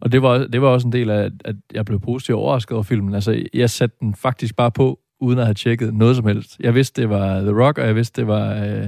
[0.00, 2.82] Og det var, det var også en del af, at jeg blev positivt overrasket over
[2.82, 3.14] filmen.
[3.14, 6.56] Altså, jeg satte den faktisk bare på, uden at have tjekket noget som helst.
[6.60, 8.86] Jeg vidste, det var The Rock, og jeg vidste, det var øh,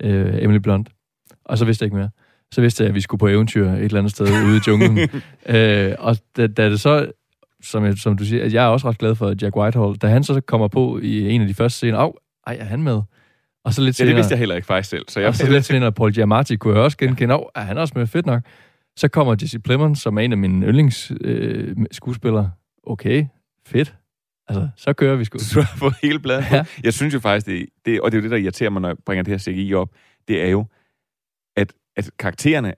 [0.00, 0.88] øh, Emily Blunt.
[1.44, 2.10] Og så vidste jeg ikke mere.
[2.52, 4.98] Så vidste jeg, at vi skulle på eventyr et eller andet sted ude i junglen.
[5.56, 7.10] øh, og da, da det så,
[7.62, 10.08] som, jeg, som du siger, at jeg er også ret glad for Jack Whitehall, da
[10.08, 12.12] han så kommer på i en af de første scener, af,
[12.46, 13.02] ej, er han med?
[13.64, 15.04] Og så lidt Ja, det vidste jeg heller ikke faktisk selv.
[15.08, 17.40] Så jeg og så lidt senere, Paul Giamatti kunne jeg også genkende, ja.
[17.54, 18.06] er han også med?
[18.06, 18.42] Fedt nok.
[18.96, 22.52] Så kommer Jesse Plemons, som er en af mine yndlings øh, skuespillere.
[22.86, 23.26] Okay,
[23.66, 23.94] fedt.
[24.48, 25.38] Altså, så kører vi sgu.
[25.54, 26.52] Så på hele bladet.
[26.52, 26.64] Ja.
[26.84, 28.88] Jeg synes jo faktisk, det, det, og det er jo det, der irriterer mig, når
[28.88, 29.88] jeg bringer det her CGI op,
[30.28, 30.66] det er jo,
[31.56, 32.74] at, at karaktererne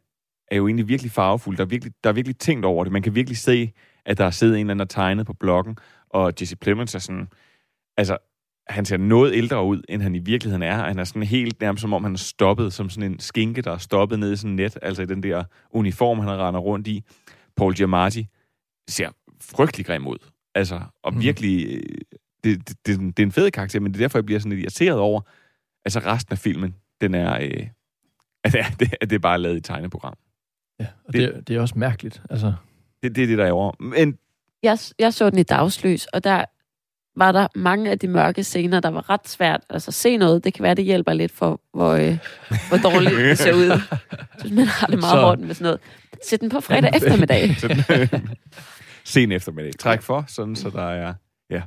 [0.50, 1.56] er jo egentlig virkelig farvefulde.
[1.56, 2.92] Der er virkelig, der er virkelig tænkt over det.
[2.92, 3.72] Man kan virkelig se,
[4.06, 5.76] at der er siddet en eller anden og tegnet på bloggen,
[6.10, 7.28] og Jesse Plemons er sådan,
[7.96, 8.16] altså,
[8.70, 10.84] han ser noget ældre ud, end han i virkeligheden er.
[10.84, 13.72] Han er sådan helt nærmest som om, han er stoppet som sådan en skinke, der
[13.72, 16.86] er stoppet nede i sådan et net, altså i den der uniform, han render rundt
[16.86, 17.04] i.
[17.56, 18.26] Paul Giamatti
[18.88, 19.08] ser
[19.40, 20.16] frygtelig grim ud.
[20.54, 21.22] Altså, og Mhm.
[21.22, 21.82] virkelig, øh,
[22.44, 24.50] det, det, det, det er en fed karakter, men det er derfor, jeg bliver sådan
[24.52, 25.20] lidt irriteret over,
[25.84, 27.66] altså resten af filmen, den er, øh,
[28.44, 30.14] at, det, er- det, at det er bare lavet i tegneprogram.
[30.80, 32.22] Ja, og det, det, det er også mærkeligt.
[32.30, 32.52] Altså,
[33.02, 33.72] Det, det er det, der er over.
[33.82, 34.18] Men
[34.62, 36.44] Jeg, jeg så den i dagslys, og der
[37.16, 40.44] var der mange af de mørke scener, der var ret svært altså, at se noget.
[40.44, 42.18] Det kan være, det hjælper lidt for, hvor, øh,
[42.68, 43.80] hvor dårligt det ser ud.
[44.38, 45.80] Synes, man har det meget Så- hårdt med sådan noget.
[46.24, 47.56] Sæt den på fredag eftermiddag.
[49.04, 49.72] Sen eftermiddag.
[49.78, 51.14] Træk for, sådan så der er,
[51.50, 51.62] ja,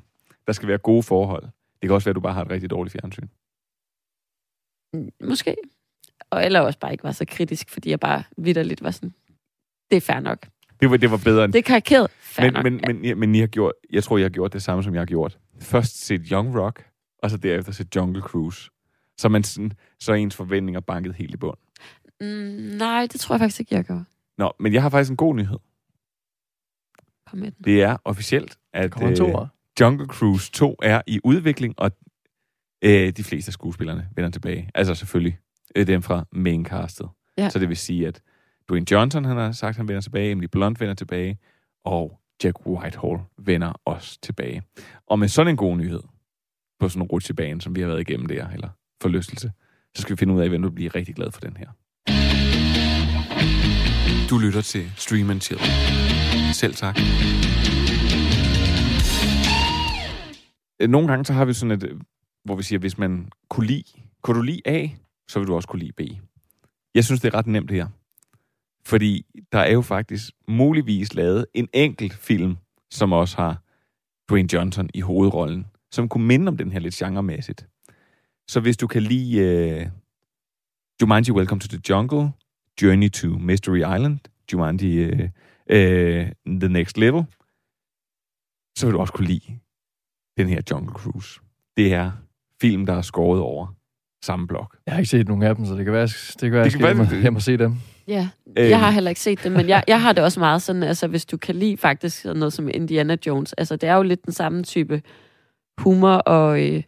[0.47, 1.43] der skal være gode forhold.
[1.43, 3.27] Det kan også være, at du bare har et rigtig dårligt fjernsyn.
[5.27, 5.55] Måske.
[6.29, 9.13] Og eller også bare ikke var så kritisk, fordi jeg bare vidderligt var sådan,
[9.91, 10.47] det er fair nok.
[10.79, 11.53] Det var, det var bedre end...
[11.53, 12.07] Det er karikeret.
[12.19, 12.63] Fair men, nok.
[12.63, 14.93] men, men, ja, men I har gjort, jeg tror, jeg har gjort det samme, som
[14.93, 15.39] jeg har gjort.
[15.59, 16.85] Først set Young Rock,
[17.23, 18.69] og så derefter set Jungle Cruise.
[19.17, 21.57] Så, man sådan, så er ens forventninger banket helt i bund.
[22.21, 22.27] Mm,
[22.77, 24.03] nej, det tror jeg faktisk ikke, jeg gør.
[24.37, 25.57] Nå, men jeg har faktisk en god nyhed.
[27.27, 27.63] Kom med den.
[27.63, 29.47] Det er officielt, at toer?
[29.79, 31.91] Jungle Cruise 2 er i udvikling, og
[32.81, 34.69] øh, de fleste af skuespillerne vender tilbage.
[34.75, 35.39] Altså selvfølgelig
[35.75, 37.09] øh, dem fra maincastet.
[37.37, 37.49] Ja.
[37.49, 38.21] Så det vil sige, at
[38.69, 41.37] Dwayne Johnson han har sagt, han vender tilbage, Emily Blunt vender tilbage,
[41.85, 44.61] og Jack Whitehall vender også tilbage.
[45.07, 46.01] Og med sådan en god nyhed
[46.79, 48.69] på sådan en rutsjebane, som vi har været igennem der, eller
[49.01, 49.51] forlystelse,
[49.95, 51.67] så skal vi finde ud af, hvem du bliver rigtig glad for den her.
[54.29, 55.61] Du lytter til Stream and Chill.
[56.53, 56.97] Selv tak.
[60.81, 61.99] Øh, Nogle gange så har vi sådan et, øh,
[62.45, 63.83] hvor vi siger, hvis man kunne lide,
[64.21, 64.87] kunne du lide A,
[65.27, 66.01] så vil du også kunne lide B.
[66.95, 67.87] Jeg synes, det er ret nemt her.
[68.85, 72.57] Fordi der er jo faktisk muligvis lavet en enkelt film,
[72.91, 73.61] som også har
[74.29, 77.67] Dwayne Johnson i hovedrollen, som kunne minde om den her lidt genremæssigt.
[78.47, 79.91] Så hvis du kan lide uh,
[81.01, 82.31] Jumanji Welcome to the Jungle,
[82.81, 84.19] Journey to Mystery Island,
[84.53, 85.27] Jumanji uh, uh,
[86.47, 87.23] The Next Level,
[88.77, 89.59] så vil du også kunne lide
[90.37, 91.39] den her Jungle Cruise.
[91.77, 92.11] Det er
[92.61, 93.67] film, der er skåret over
[94.23, 94.77] samme blok.
[94.85, 96.71] Jeg har ikke set nogen af dem, så det kan være, det kan være, Det
[96.71, 97.75] kan jeg skal hjem, hjem og se dem.
[98.07, 98.69] Ja, Øhm.
[98.69, 101.07] jeg har heller ikke set det, men jeg, jeg har det også meget sådan, altså
[101.07, 104.25] hvis du kan lide faktisk sådan noget som Indiana Jones, altså det er jo lidt
[104.25, 105.01] den samme type
[105.77, 106.83] humor og, øh,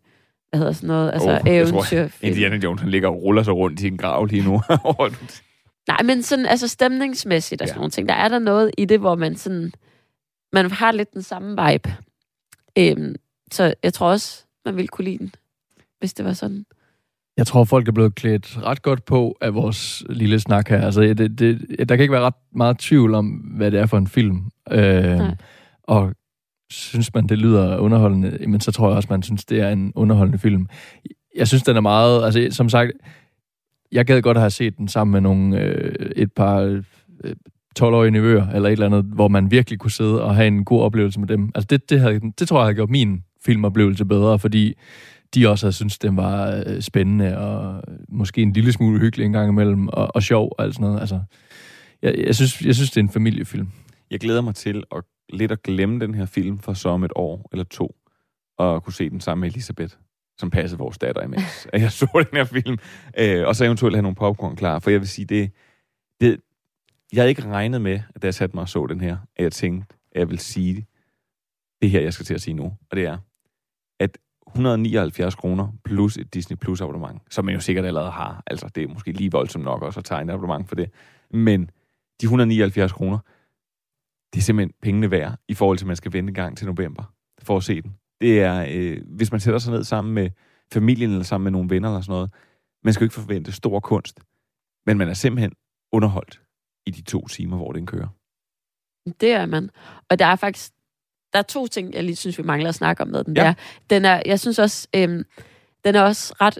[0.49, 2.07] hvad hedder sådan noget, altså oh, eventyr.
[2.21, 4.61] Indiana Jones, han ligger og ruller sig rundt i en grav lige nu.
[5.87, 7.79] Nej, men sådan, altså stemningsmæssigt og sådan ja.
[7.79, 9.71] nogle ting, der er der noget i det, hvor man sådan,
[10.53, 11.93] man har lidt den samme vibe.
[12.77, 13.15] Øhm,
[13.51, 15.33] så jeg tror også, man ville kunne lide den,
[15.99, 16.65] hvis det var sådan.
[17.37, 20.81] Jeg tror, folk er blevet klædt ret godt på af vores lille snak her.
[20.81, 23.97] Altså, det, det, der kan ikke være ret meget tvivl om, hvad det er for
[23.97, 24.41] en film.
[24.71, 25.19] Øh,
[25.83, 26.13] og
[26.69, 29.91] synes man, det lyder underholdende, men så tror jeg også, man synes, det er en
[29.95, 30.67] underholdende film.
[31.35, 32.25] Jeg synes, den er meget...
[32.25, 32.91] Altså, som sagt,
[33.91, 36.59] jeg gad godt have set den sammen med nogle, øh, et par
[37.23, 37.35] øh,
[37.79, 40.81] 12-årige nevøer, eller et eller andet, hvor man virkelig kunne sidde og have en god
[40.81, 41.51] oplevelse med dem.
[41.55, 44.73] Altså, det, det, havde, det tror jeg havde gjort min filmoplevelse bedre, fordi
[45.33, 49.33] de også havde syntes, den var øh, spændende, og måske en lille smule hyggelig en
[49.33, 50.99] gang imellem, og, og sjov og alt sådan noget.
[50.99, 51.21] Altså,
[52.01, 53.71] jeg, jeg, synes, jeg synes, det er en familiefilm.
[54.11, 57.11] Jeg glæder mig til at lidt at glemme den her film for så om et
[57.15, 57.95] år eller to,
[58.57, 59.95] og kunne se den sammen med Elisabeth,
[60.37, 62.77] som passede vores datter imens, at jeg så den her film.
[63.19, 65.51] Øh, og så eventuelt have nogle popcorn klar, for jeg vil sige, det,
[66.21, 66.41] det,
[67.13, 69.43] jeg havde ikke regnet med, at da jeg satte mig og så den her, at
[69.43, 70.87] jeg tænkte, at jeg vil sige
[71.81, 73.17] det her, jeg skal til at sige nu, og det er,
[73.99, 74.17] at
[74.55, 78.43] 179 kroner plus et Disney Plus abonnement, som man jo sikkert allerede har.
[78.47, 80.91] Altså, det er måske lige voldsomt nok også at tegne et abonnement for det.
[81.31, 81.69] Men
[82.21, 83.19] de 179 kroner,
[84.33, 86.67] det er simpelthen pengene værd, i forhold til, at man skal vente en gang til
[86.67, 87.03] november
[87.41, 87.95] for at se den.
[88.21, 90.29] Det er, øh, hvis man sætter sig ned sammen med
[90.73, 92.33] familien, eller sammen med nogle venner, eller sådan noget,
[92.83, 94.19] man skal jo ikke forvente stor kunst,
[94.85, 95.51] men man er simpelthen
[95.91, 96.41] underholdt
[96.85, 98.07] i de to timer, hvor den kører.
[99.21, 99.69] Det er man.
[100.09, 100.74] Og der er faktisk
[101.35, 103.37] der er to ting, jeg lige synes, vi mangler at snakke om med den.
[103.37, 103.43] Ja.
[103.43, 103.53] Der.
[103.89, 105.23] Den er, jeg synes også, øhm,
[105.85, 106.59] den er også ret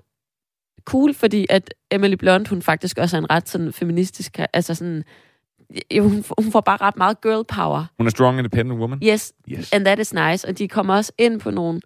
[0.86, 5.03] cool, fordi at Emily Blunt, hun faktisk også er en ret sådan feministisk, altså sådan,
[5.99, 7.86] hun, hun får bare ret meget girl power.
[7.97, 8.99] Hun er strong independent woman.
[9.03, 9.73] Yes, Yes.
[9.73, 10.47] and that is nice.
[10.47, 11.82] Og de kommer også ind på nogle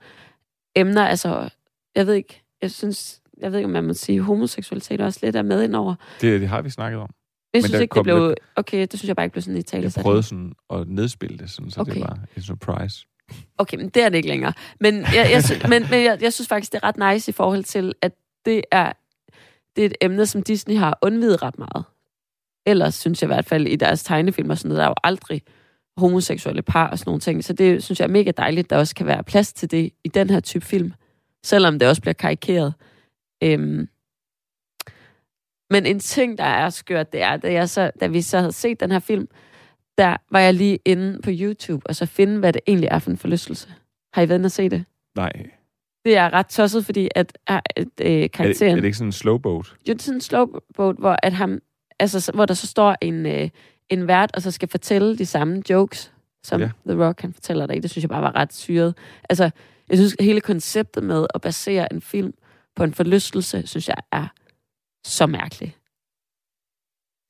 [0.76, 1.50] emner, altså,
[1.96, 5.36] jeg ved ikke, jeg synes, jeg ved ikke, om man må sige, homoseksualitet også lidt
[5.36, 5.96] er med indover.
[6.22, 7.10] Det, det har vi snakket om.
[7.54, 8.28] Jeg synes ikke, det blev...
[8.28, 9.84] lidt- Okay, det synes jeg bare ikke blev sådan i tale.
[9.96, 11.94] Jeg prøvede sådan at nedspille det, sådan, så okay.
[11.94, 13.06] det var en surprise.
[13.58, 14.54] Okay, men det er det ikke længere.
[14.80, 17.34] Men jeg, jeg, sy- men, men jeg, jeg synes faktisk, det er ret nice i
[17.34, 18.12] forhold til, at
[18.46, 18.94] det er,
[19.76, 21.84] det er et emne, som Disney har undvidet ret meget.
[22.66, 24.96] Ellers synes jeg i hvert fald i deres tegnefilm og sådan noget, der er jo
[25.04, 25.42] aldrig
[25.98, 27.44] homoseksuelle par og sådan nogle ting.
[27.44, 29.92] Så det synes jeg er mega dejligt, at der også kan være plads til det
[30.04, 30.94] i den her type film.
[31.46, 32.74] Selvom det også bliver karikeret.
[33.44, 33.88] Øhm.
[35.70, 38.52] Men en ting, der er skørt, det er, da, jeg så, da vi så havde
[38.52, 39.28] set den her film,
[39.98, 43.12] der var jeg lige inde på YouTube, og så finde, hvad det egentlig er for
[43.12, 43.68] en forlystelse.
[44.14, 44.86] Har I været inde at se det?
[45.16, 45.32] Nej.
[46.06, 48.72] Det er ret tosset, fordi at, at, at øh, Er det, karakteren...
[48.72, 49.66] er det ikke sådan en slowboat?
[49.88, 51.60] Jo, det er sådan en slowboat, hvor, at ham,
[52.00, 53.50] altså, så- hvor der så står en, øh,
[53.90, 56.14] en vært, og så skal fortælle de samme jokes,
[56.44, 56.70] som Ja.
[56.88, 57.84] The Rock kan fortælle dig.
[57.84, 58.96] Det synes jeg bare var ret syret.
[59.30, 59.50] Altså,
[59.90, 62.34] jeg synes, hele konceptet med at basere en film
[62.76, 64.28] på en forlystelse, synes jeg er
[65.06, 65.76] så mærkeligt.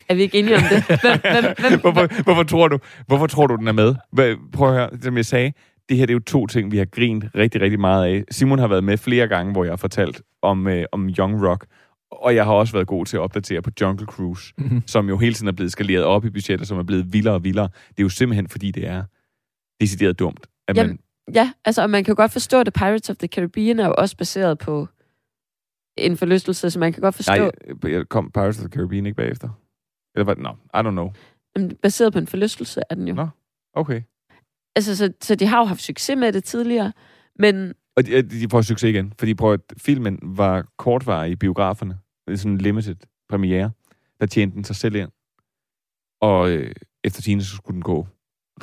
[0.09, 0.83] Er vi ikke enige om det?
[0.87, 3.95] Hvem, hvem, hvem, hvorfor, hvorfor, tror du, hvorfor tror du, den er med?
[4.53, 5.53] Prøv at høre, som jeg sagde,
[5.89, 8.23] det her det er jo to ting, vi har grint rigtig, rigtig meget af.
[8.31, 11.65] Simon har været med flere gange, hvor jeg har fortalt om, øh, om Young Rock,
[12.11, 14.83] og jeg har også været god til at opdatere på Jungle Cruise, Mhm.
[14.87, 17.43] som jo hele tiden er blevet skaleret op i budgettet, som er blevet vildere og
[17.43, 17.69] vildere.
[17.89, 19.03] Det er jo simpelthen, fordi det er
[19.81, 20.99] decideret dumt, at man Jamen,
[21.33, 23.93] ja, altså, og man kan jo godt forstå, at Pirates of the Caribbean er jo
[23.97, 24.87] også baseret på
[25.97, 27.51] en forlystelse, så man kan godt forstå, Nej,
[27.85, 29.49] øh, kom Pirates of the Caribbean ikke bagefter?
[30.15, 30.43] Eller var det?
[30.43, 31.11] No, I don't know.
[31.55, 33.15] Jamen, baseret på en forlystelse er den jo.
[33.15, 33.27] Nå,
[33.73, 34.01] okay.
[34.75, 36.93] Altså, så, så de har jo haft succes med det tidligere,
[37.35, 41.99] men Og de, de får succes igen, fordi prøv at filmen var kortvarig i biograferne.
[42.27, 42.95] Det er sådan en limited
[43.29, 43.71] premiere.
[44.19, 45.09] Der tjente den sig selv ind.
[46.21, 46.71] Og øh,
[47.03, 48.07] efter tiden, så skulle den gå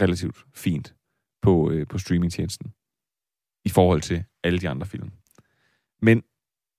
[0.01, 0.95] relativt fint
[1.43, 2.73] på, øh, på streamingtjenesten
[3.65, 5.11] i forhold til alle de andre film.
[6.03, 6.23] Men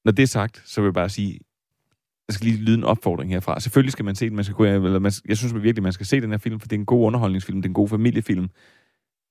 [0.07, 1.39] når det er sagt, så vil jeg bare sige,
[2.27, 3.59] der skal lige lyde en opfordring herfra.
[3.59, 4.35] Selvfølgelig skal man se den.
[4.35, 6.67] Man skal gå, eller man, jeg synes virkelig, man skal se den her film, for
[6.67, 8.49] det er en god underholdningsfilm, det er en god familiefilm.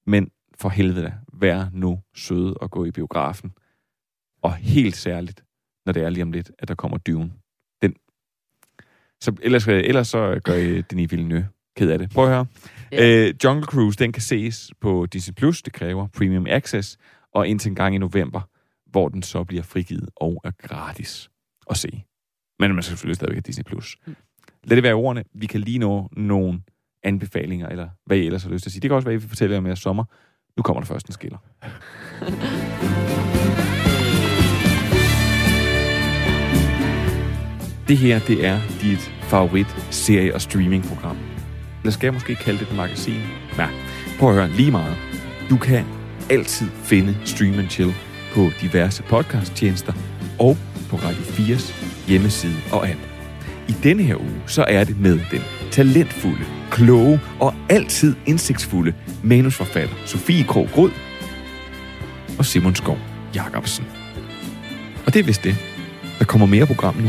[0.06, 3.52] Men for helvede da, vær nu søde og gå i biografen.
[4.42, 5.44] Og helt særligt,
[5.86, 7.32] når det er lige om lidt, at der kommer Dune.
[7.82, 7.94] Den.
[9.20, 12.10] Så ellers, ellers så gør I Denis Villeneuve ked af det.
[12.10, 12.46] Prøv at høre.
[12.94, 13.28] Yeah.
[13.28, 15.34] Øh, Jungle Cruise, den kan ses på Disney+.
[15.34, 15.62] Plus.
[15.62, 16.98] Det kræver Premium Access.
[17.32, 18.40] Og indtil en gang i november,
[18.86, 21.30] hvor den så bliver frigivet og er gratis
[21.70, 22.04] at se.
[22.58, 23.64] Men man skal selvfølgelig stadigvæk have Disney+.
[23.64, 23.96] Plus.
[24.06, 24.16] Mm.
[24.64, 25.24] Lad det være ordene.
[25.34, 26.62] Vi kan lige nå nogle
[27.02, 28.80] anbefalinger, eller hvad I ellers har lyst til at sige.
[28.80, 30.04] Det kan også være, at I vil fortælle jer mere sommer.
[30.56, 31.38] Nu kommer der først en skiller.
[37.88, 41.18] det her, det er dit favorit serie- og streamingprogram.
[41.82, 43.20] Eller skal jeg måske kalde det et magasin?
[43.56, 43.70] Nej,
[44.18, 44.96] prøv at høre lige meget.
[45.50, 45.84] Du kan
[46.30, 47.92] altid finde Stream and Chill
[48.36, 49.92] på diverse podcasttjenester
[50.38, 50.56] og
[50.90, 51.72] på Radio 4's
[52.08, 53.00] hjemmeside og app.
[53.68, 59.96] I denne her uge, så er det med den talentfulde, kloge og altid indsigtsfulde manusforfatter
[60.06, 60.90] Sofie Krog Grod
[62.38, 62.98] og Simon Skov
[63.34, 63.86] Jacobsen.
[65.06, 65.56] Og det er vist det.
[66.18, 67.08] Der kommer mere program nu.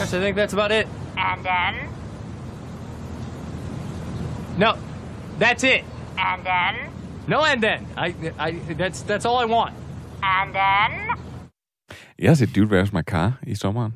[0.00, 0.86] I think that's about it.
[1.16, 1.74] And then?
[4.58, 4.72] No,
[5.40, 5.84] that's it.
[6.18, 6.97] And then?
[7.28, 7.80] No and then.
[8.08, 8.08] I,
[8.48, 9.74] I, that's, that's all I want.
[10.22, 11.16] And then?
[12.18, 13.94] Jeg har set Dude Where's My Car i sommeren.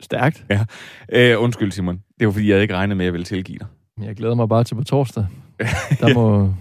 [0.00, 0.44] Stærkt.
[0.50, 0.64] Ja.
[1.12, 2.02] Øh, undskyld, Simon.
[2.18, 3.66] Det var, fordi jeg ikke regnet med, at jeg ville tilgive dig.
[4.00, 5.26] Jeg glæder mig bare til på torsdag.
[6.00, 6.54] Der må,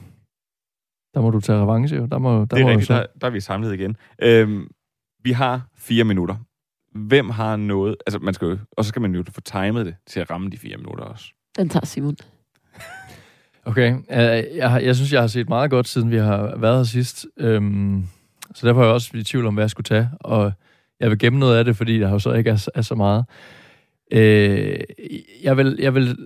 [1.13, 2.05] der må du tage revanche, jo.
[2.05, 3.97] Der må, der det er må rigtigt, så- der, der er vi samlet igen.
[4.21, 4.67] Øhm,
[5.23, 6.35] vi har fire minutter.
[6.95, 7.95] Hvem har noget...
[8.07, 10.49] Altså, man skal jo, og så skal man jo få timet det til at ramme
[10.49, 11.25] de fire minutter også.
[11.57, 12.15] Den tager Simon.
[13.65, 16.83] Okay, uh, jeg, jeg synes, jeg har set meget godt, siden vi har været her
[16.83, 17.25] sidst.
[17.43, 18.07] Um,
[18.55, 20.09] så derfor er jeg også i tvivl om, hvad jeg skulle tage.
[20.19, 20.51] Og
[20.99, 23.25] jeg vil gemme noget af det, fordi der jo så ikke er, er så meget.
[24.13, 24.19] Uh,
[25.43, 26.17] jeg, vil, jeg vil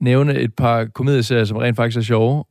[0.00, 2.44] nævne et par komedieserier, som rent faktisk er sjove.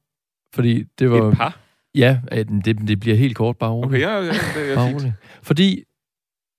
[0.54, 1.30] Fordi det var...
[1.32, 1.60] Et par?
[1.96, 3.90] Ja, øh, det, det bliver helt kort, bare roligt.
[3.90, 5.14] Okay, ja, ja, det er Bare roligt.
[5.44, 5.84] Fordi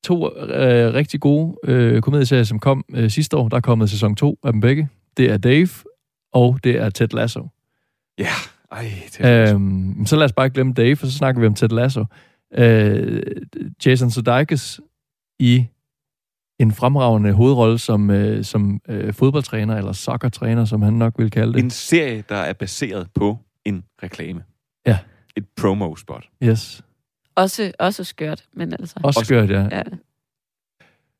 [0.04, 4.16] to øh, rigtig gode øh, komedieserier, som kom øh, sidste år, der er kommet sæson
[4.16, 4.88] 2 af dem begge.
[5.16, 5.68] Det er Dave,
[6.32, 7.48] og det er Ted Lasso.
[8.18, 8.32] Ja,
[8.70, 9.54] ej, Ted Lasso.
[9.54, 12.04] Øhm, så lad os bare glemme Dave, og så snakker vi om Ted Lasso.
[12.54, 13.22] Øh,
[13.86, 14.80] Jason Sudeikis
[15.38, 15.66] i
[16.58, 21.52] en fremragende hovedrolle som, øh, som øh, fodboldtræner, eller soccertræner, som han nok vil kalde
[21.52, 21.64] det.
[21.64, 24.44] En serie, der er baseret på en reklame.
[24.86, 24.98] Ja.
[25.36, 26.28] Et promo-spot.
[26.42, 26.82] Yes.
[27.36, 29.00] Også, også skørt, men altså...
[29.02, 29.68] Også skørt, ja.
[29.72, 29.82] ja.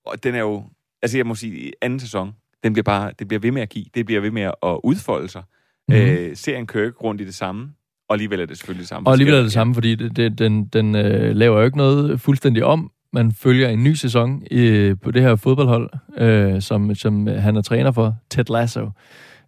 [0.07, 0.65] Og den er jo...
[1.03, 2.33] Altså, jeg må sige, anden sæson,
[2.63, 3.85] den bliver bare, det bliver ved med at give.
[3.95, 5.43] Det bliver ved med at udfolde sig.
[5.89, 5.99] Mhm.
[5.99, 6.17] Mm-hmm.
[6.17, 7.69] Øh, serien kører ikke rundt i det samme.
[8.09, 9.07] Og alligevel er det selvfølgelig det samme.
[9.07, 12.21] Og alligevel er det samme, fordi det, det, den, den øh, laver jo ikke noget
[12.21, 12.91] fuldstændig om.
[13.13, 17.63] Man følger en ny sæson i, på det her fodboldhold, øh, som, som han er
[17.63, 18.91] træner for, Ted Lasso.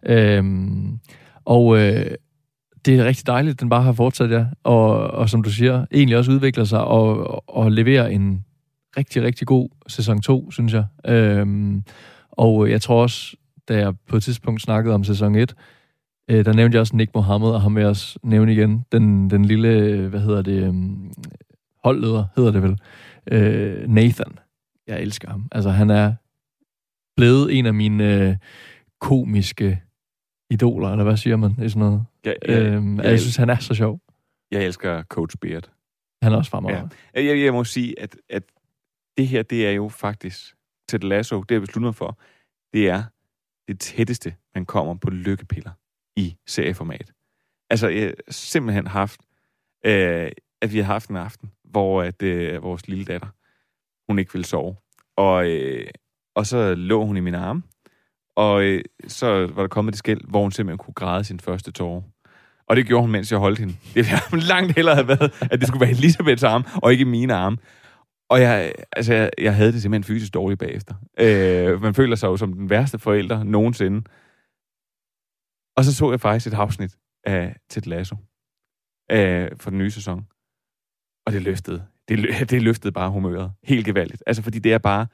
[0.05, 0.99] Øhm,
[1.45, 2.05] og øh,
[2.85, 4.45] det er rigtig dejligt, at den bare har fortsat, ja.
[4.63, 8.43] Og, og som du siger, egentlig også udvikler sig og, og, og leverer en
[8.97, 10.85] rigtig, rigtig god sæson 2, synes jeg.
[11.05, 11.83] Øhm,
[12.31, 13.35] og jeg tror også,
[13.67, 15.55] da jeg på et tidspunkt snakkede om sæson 1,
[16.29, 18.85] Øh, der nævnte jeg også Nick Mohammed, og ham vil jeg også nævne igen.
[18.91, 21.13] Den, den lille, hvad hedder det, um,
[21.83, 22.79] holdleder, hedder det vel,
[23.31, 24.39] øh, Nathan.
[24.87, 25.47] Jeg elsker ham.
[25.51, 26.13] Altså, han er
[27.17, 28.35] blevet en af mine øh,
[28.99, 29.81] komiske
[30.49, 31.55] idoler, eller hvad siger man?
[31.59, 32.05] Er sådan noget.
[32.25, 33.99] Ja, ja, øhm, ja, jeg synes, han er så sjov.
[34.51, 35.71] Jeg elsker Coach Beard.
[36.23, 36.95] Han er også fremragende.
[37.15, 37.23] Ja.
[37.23, 38.43] Jeg, jeg må sige, at, at
[39.17, 40.55] det her, det er jo faktisk
[40.89, 42.19] Ted Lasso, det jeg besluttet mig for,
[42.73, 43.03] det er
[43.67, 45.71] det tætteste, man kommer på lykkepiller
[46.17, 47.11] i serieformat.
[47.69, 49.21] Altså, jeg simpelthen haft,
[49.85, 53.27] øh, at vi har haft en aften, hvor at, øh, vores lille datter,
[54.09, 54.75] hun ikke ville sove.
[55.17, 55.87] Og, øh,
[56.35, 57.63] og så lå hun i mine arme,
[58.35, 61.71] og øh, så var der kommet det skæld, hvor hun simpelthen kunne græde sin første
[61.71, 62.01] tårer.
[62.67, 63.73] Og det gjorde hun, mens jeg holdt hende.
[63.95, 67.33] Det ville langt hellere have været, at det skulle være Elisabeths arm, og ikke mine
[67.33, 67.57] arme.
[68.29, 70.95] Og jeg, altså, jeg, jeg havde det simpelthen fysisk dårligt bagefter.
[71.19, 74.01] Øh, man føler sig jo som den værste forælder nogensinde.
[75.77, 78.15] Og så så jeg faktisk et afsnit af Ted Lasso
[79.11, 80.27] øh, for den nye sæson.
[81.25, 81.83] Og det løftede.
[82.07, 83.51] Det, lø- det løftede bare humøret.
[83.63, 84.23] Helt gevaldigt.
[84.27, 85.07] Altså, fordi det er bare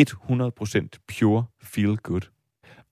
[0.00, 2.30] 100% pure feel good.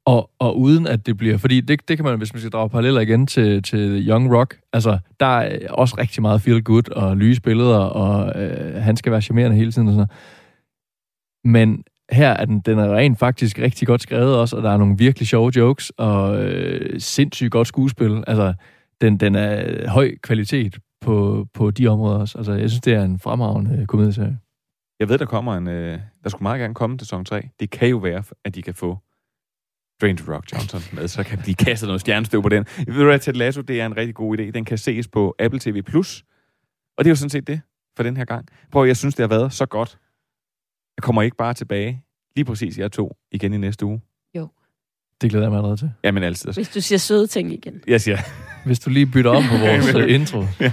[0.04, 1.38] Og, og uden at det bliver...
[1.38, 4.60] Fordi det, det kan man, hvis man skal drage paralleller igen til, til Young Rock,
[4.72, 9.12] altså, der er også rigtig meget feel good og lyse billeder, og øh, han skal
[9.12, 10.10] være charmerende hele tiden og sådan noget.
[11.44, 14.76] Men her er den, den er rent faktisk rigtig godt skrevet også, og der er
[14.76, 18.24] nogle virkelig sjove jokes, og øh, sindssygt godt skuespil.
[18.26, 18.54] Altså,
[19.00, 22.38] den, den er høj kvalitet på, på de områder også.
[22.38, 24.38] Altså, jeg synes, det er en fremragende øh, komedieserie.
[25.00, 25.68] Jeg ved, der kommer en...
[25.68, 27.48] Øh, der skulle meget gerne komme til sæson 3.
[27.60, 28.98] Det kan jo være, at de kan få
[30.00, 32.66] Dwayne Rock Johnson med, så kan de kaste noget stjernestøv på den.
[32.78, 34.50] Jeg ved du hvad, Ted Lasso, det er en rigtig god idé.
[34.50, 35.82] Den kan ses på Apple TV+.
[36.98, 37.60] Og det er jo sådan set det
[37.96, 38.48] for den her gang.
[38.72, 39.98] Prøv, jeg synes, det har været så godt.
[40.96, 42.02] Jeg kommer ikke bare tilbage,
[42.36, 44.00] lige præcis jeg to, igen i næste uge.
[44.36, 44.48] Jo.
[45.20, 45.90] Det glæder jeg mig allerede til.
[46.04, 46.52] Jamen altid.
[46.52, 47.82] Hvis du siger søde ting igen.
[47.86, 48.18] Jeg siger...
[48.66, 50.44] Hvis du lige bytter om på vores øh, intro.
[50.60, 50.72] ja.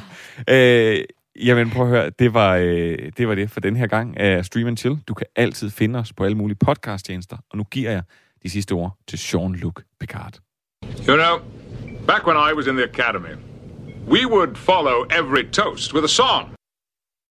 [0.50, 1.04] øh,
[1.46, 4.46] jamen prøv at høre, det var, øh, det var det for den her gang af
[4.46, 4.98] Stream and Chill.
[5.08, 8.04] Du kan altid finde os på alle mulige podcasttjenester, og nu giver jeg
[8.44, 10.34] de sidste ord til Jean-Luc Picard.
[11.10, 11.40] You know,
[12.08, 13.36] back when I was in the academy,
[14.08, 16.56] we would follow every toast with a song.